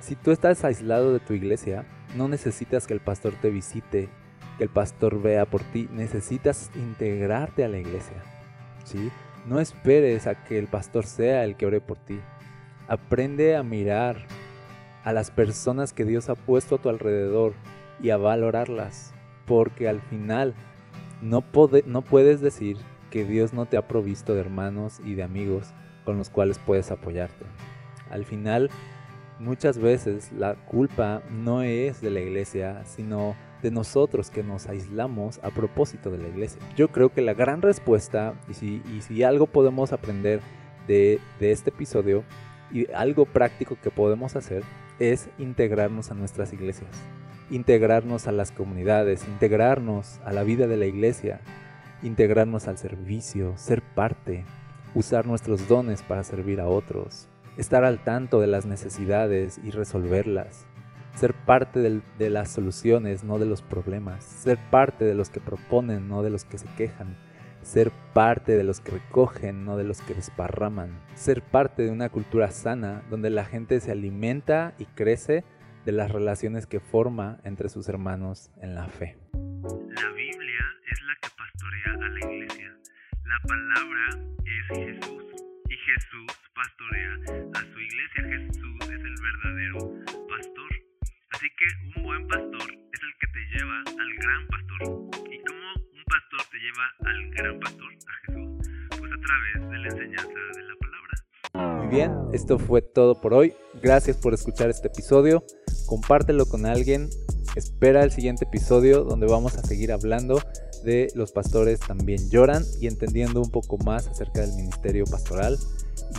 Si 0.00 0.14
tú 0.14 0.30
estás 0.30 0.64
aislado 0.64 1.12
de 1.12 1.20
tu 1.20 1.34
iglesia, 1.34 1.84
no 2.16 2.28
necesitas 2.28 2.86
que 2.86 2.94
el 2.94 3.00
pastor 3.00 3.34
te 3.40 3.50
visite, 3.50 4.08
que 4.56 4.64
el 4.64 4.70
pastor 4.70 5.20
vea 5.20 5.44
por 5.46 5.62
ti, 5.62 5.88
necesitas 5.92 6.70
integrarte 6.74 7.64
a 7.64 7.68
la 7.68 7.78
iglesia. 7.78 8.22
¿sí? 8.84 9.10
No 9.46 9.60
esperes 9.60 10.26
a 10.26 10.44
que 10.44 10.58
el 10.58 10.66
pastor 10.66 11.06
sea 11.06 11.44
el 11.44 11.56
que 11.56 11.66
ore 11.66 11.80
por 11.80 11.98
ti. 11.98 12.20
Aprende 12.86 13.56
a 13.56 13.62
mirar 13.62 14.26
a 15.04 15.12
las 15.12 15.30
personas 15.30 15.92
que 15.92 16.04
Dios 16.04 16.28
ha 16.28 16.34
puesto 16.34 16.76
a 16.76 16.78
tu 16.78 16.88
alrededor 16.88 17.54
y 18.00 18.10
a 18.10 18.16
valorarlas, 18.16 19.12
porque 19.46 19.88
al 19.88 20.00
final 20.00 20.54
no, 21.22 21.44
no 21.86 22.02
puedes 22.02 22.40
decir 22.40 22.76
que 23.10 23.24
Dios 23.24 23.52
no 23.52 23.66
te 23.66 23.76
ha 23.76 23.88
provisto 23.88 24.34
de 24.34 24.40
hermanos 24.40 25.00
y 25.04 25.14
de 25.14 25.22
amigos 25.22 25.72
con 26.08 26.16
los 26.16 26.30
cuales 26.30 26.58
puedes 26.58 26.90
apoyarte. 26.90 27.44
Al 28.10 28.24
final, 28.24 28.70
muchas 29.38 29.76
veces 29.76 30.32
la 30.32 30.54
culpa 30.54 31.22
no 31.30 31.60
es 31.60 32.00
de 32.00 32.10
la 32.10 32.20
iglesia, 32.20 32.82
sino 32.86 33.36
de 33.60 33.70
nosotros 33.70 34.30
que 34.30 34.42
nos 34.42 34.68
aislamos 34.68 35.38
a 35.42 35.50
propósito 35.50 36.10
de 36.10 36.16
la 36.16 36.28
iglesia. 36.28 36.62
Yo 36.76 36.88
creo 36.88 37.10
que 37.10 37.20
la 37.20 37.34
gran 37.34 37.60
respuesta, 37.60 38.32
y 38.48 38.54
si, 39.02 39.22
algo 39.22 39.48
podemos 39.48 39.92
aprender 39.92 40.40
de, 40.86 41.20
de 41.40 41.52
este 41.52 41.68
episodio, 41.68 42.24
y 42.72 42.90
algo 42.92 43.26
práctico 43.26 43.76
que 43.78 43.90
podemos 43.90 44.34
hacer, 44.34 44.62
es 44.98 45.28
integrarnos 45.36 46.10
a 46.10 46.14
nuestras 46.14 46.54
iglesias, 46.54 46.88
integrarnos 47.50 48.28
a 48.28 48.32
las 48.32 48.50
comunidades, 48.50 49.28
integrarnos 49.28 50.20
a 50.24 50.32
la 50.32 50.42
vida 50.42 50.68
de 50.68 50.78
la 50.78 50.86
iglesia, 50.86 51.42
integrarnos 52.02 52.66
al 52.66 52.78
servicio, 52.78 53.58
ser 53.58 53.82
parte, 53.82 54.46
usar 54.98 55.26
nuestros 55.26 55.68
dones 55.68 56.02
para 56.02 56.24
servir 56.24 56.60
a 56.60 56.66
otros, 56.66 57.28
estar 57.56 57.84
al 57.84 58.02
tanto 58.02 58.40
de 58.40 58.48
las 58.48 58.66
necesidades 58.66 59.60
y 59.62 59.70
resolverlas, 59.70 60.66
ser 61.14 61.34
parte 61.34 61.78
de 62.18 62.30
las 62.30 62.50
soluciones, 62.50 63.22
no 63.22 63.38
de 63.38 63.46
los 63.46 63.62
problemas, 63.62 64.24
ser 64.24 64.58
parte 64.70 65.04
de 65.04 65.14
los 65.14 65.30
que 65.30 65.38
proponen, 65.38 66.08
no 66.08 66.24
de 66.24 66.30
los 66.30 66.44
que 66.44 66.58
se 66.58 66.66
quejan, 66.76 67.16
ser 67.62 67.92
parte 68.12 68.56
de 68.56 68.64
los 68.64 68.80
que 68.80 68.90
recogen, 68.90 69.64
no 69.64 69.76
de 69.76 69.84
los 69.84 70.00
que 70.00 70.14
desparraman, 70.14 70.90
ser 71.14 71.42
parte 71.42 71.84
de 71.84 71.90
una 71.90 72.08
cultura 72.08 72.50
sana 72.50 73.04
donde 73.08 73.30
la 73.30 73.44
gente 73.44 73.78
se 73.78 73.92
alimenta 73.92 74.74
y 74.78 74.86
crece 74.86 75.44
de 75.84 75.92
las 75.92 76.10
relaciones 76.10 76.66
que 76.66 76.80
forma 76.80 77.38
entre 77.44 77.68
sus 77.68 77.88
hermanos 77.88 78.50
en 78.60 78.74
la 78.74 78.88
fe. 78.88 79.16
La 79.30 80.10
Biblia 80.10 80.64
es 80.90 81.00
la 81.02 81.14
que 81.22 81.28
pastorea 81.36 81.92
a 81.94 82.08
la 82.10 82.18
iglesia. 82.18 82.76
La 83.24 83.38
palabra 83.46 84.28
es 84.58 84.66
Jesús 84.66 85.24
y 85.68 85.76
Jesús 85.76 86.32
pastorea 86.54 87.14
a 87.54 87.60
su 87.60 87.78
iglesia. 87.78 88.22
Jesús 88.24 88.80
es 88.82 89.02
el 89.04 89.16
verdadero 89.22 89.78
pastor. 90.28 90.70
Así 91.30 91.46
que 91.58 91.98
un 91.98 92.04
buen 92.04 92.26
pastor 92.26 92.66
es 92.92 93.00
el 93.02 93.12
que 93.20 93.26
te 93.28 93.42
lleva 93.54 93.78
al 93.86 94.14
gran 94.18 94.46
pastor. 94.48 94.80
¿Y 95.30 95.38
cómo 95.44 95.68
un 95.94 96.04
pastor 96.04 96.40
te 96.50 96.58
lleva 96.58 96.86
al 97.04 97.30
gran 97.30 97.60
pastor, 97.60 97.92
a 97.92 98.26
Jesús? 98.26 98.68
Pues 98.98 99.12
a 99.12 99.20
través 99.20 99.70
de 99.70 99.78
la 99.78 99.88
enseñanza 99.88 100.40
de 100.56 100.62
la 100.62 100.74
palabra. 100.80 101.78
Muy 101.78 101.88
bien, 101.88 102.12
esto 102.32 102.58
fue 102.58 102.82
todo 102.82 103.20
por 103.20 103.34
hoy. 103.34 103.52
Gracias 103.80 104.16
por 104.16 104.34
escuchar 104.34 104.70
este 104.70 104.88
episodio. 104.88 105.44
Compártelo 105.86 106.46
con 106.46 106.66
alguien. 106.66 107.08
Espera 107.54 108.02
el 108.02 108.10
siguiente 108.10 108.44
episodio 108.44 109.04
donde 109.04 109.26
vamos 109.26 109.56
a 109.56 109.62
seguir 109.62 109.92
hablando 109.92 110.40
de 110.82 111.08
los 111.14 111.32
pastores 111.32 111.80
también 111.80 112.30
lloran 112.30 112.64
y 112.80 112.86
entendiendo 112.86 113.40
un 113.40 113.50
poco 113.50 113.78
más 113.78 114.06
acerca 114.08 114.40
del 114.40 114.54
ministerio 114.54 115.04
pastoral 115.04 115.58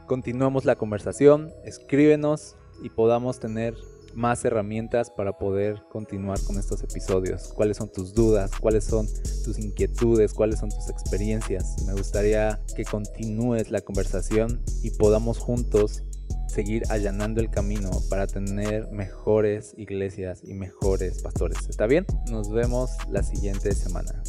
Continuamos 0.08 0.65
la 0.65 0.76
conversación, 0.76 1.52
escríbenos 1.65 2.56
y 2.82 2.89
podamos 2.89 3.39
tener 3.39 3.76
más 4.17 4.43
herramientas 4.43 5.12
para 5.12 5.38
poder 5.38 5.84
continuar 5.89 6.41
con 6.41 6.58
estos 6.58 6.84
episodios. 6.84 7.53
¿Cuáles 7.53 7.77
son 7.77 7.91
tus 7.91 8.13
dudas? 8.13 8.49
¿Cuáles 8.60 8.84
son 8.84 9.08
tus 9.45 9.60
inquietudes? 9.60 10.34
¿Cuáles 10.34 10.60
son 10.60 10.69
tus 10.69 10.89
experiencias? 10.89 11.84
Me 11.86 11.93
gustaría 11.93 12.60
que 12.75 12.84
continúes 12.84 13.69
la 13.69 13.82
conversación 13.82 14.62
y 14.82 14.89
podamos 14.89 15.38
juntos 15.38 16.03
seguir 16.47 16.84
allanando 16.89 17.41
el 17.41 17.51
camino 17.51 17.91
para 18.10 18.25
tener 18.25 18.89
mejores 18.91 19.75
iglesias 19.77 20.41
y 20.43 20.56
mejores 20.56 21.21
pastores. 21.21 21.69
¿Está 21.69 21.86
bien? 21.86 22.06
Nos 22.32 22.51
vemos 22.51 22.89
la 23.12 23.21
siguiente 23.21 23.71
semana. 23.73 24.23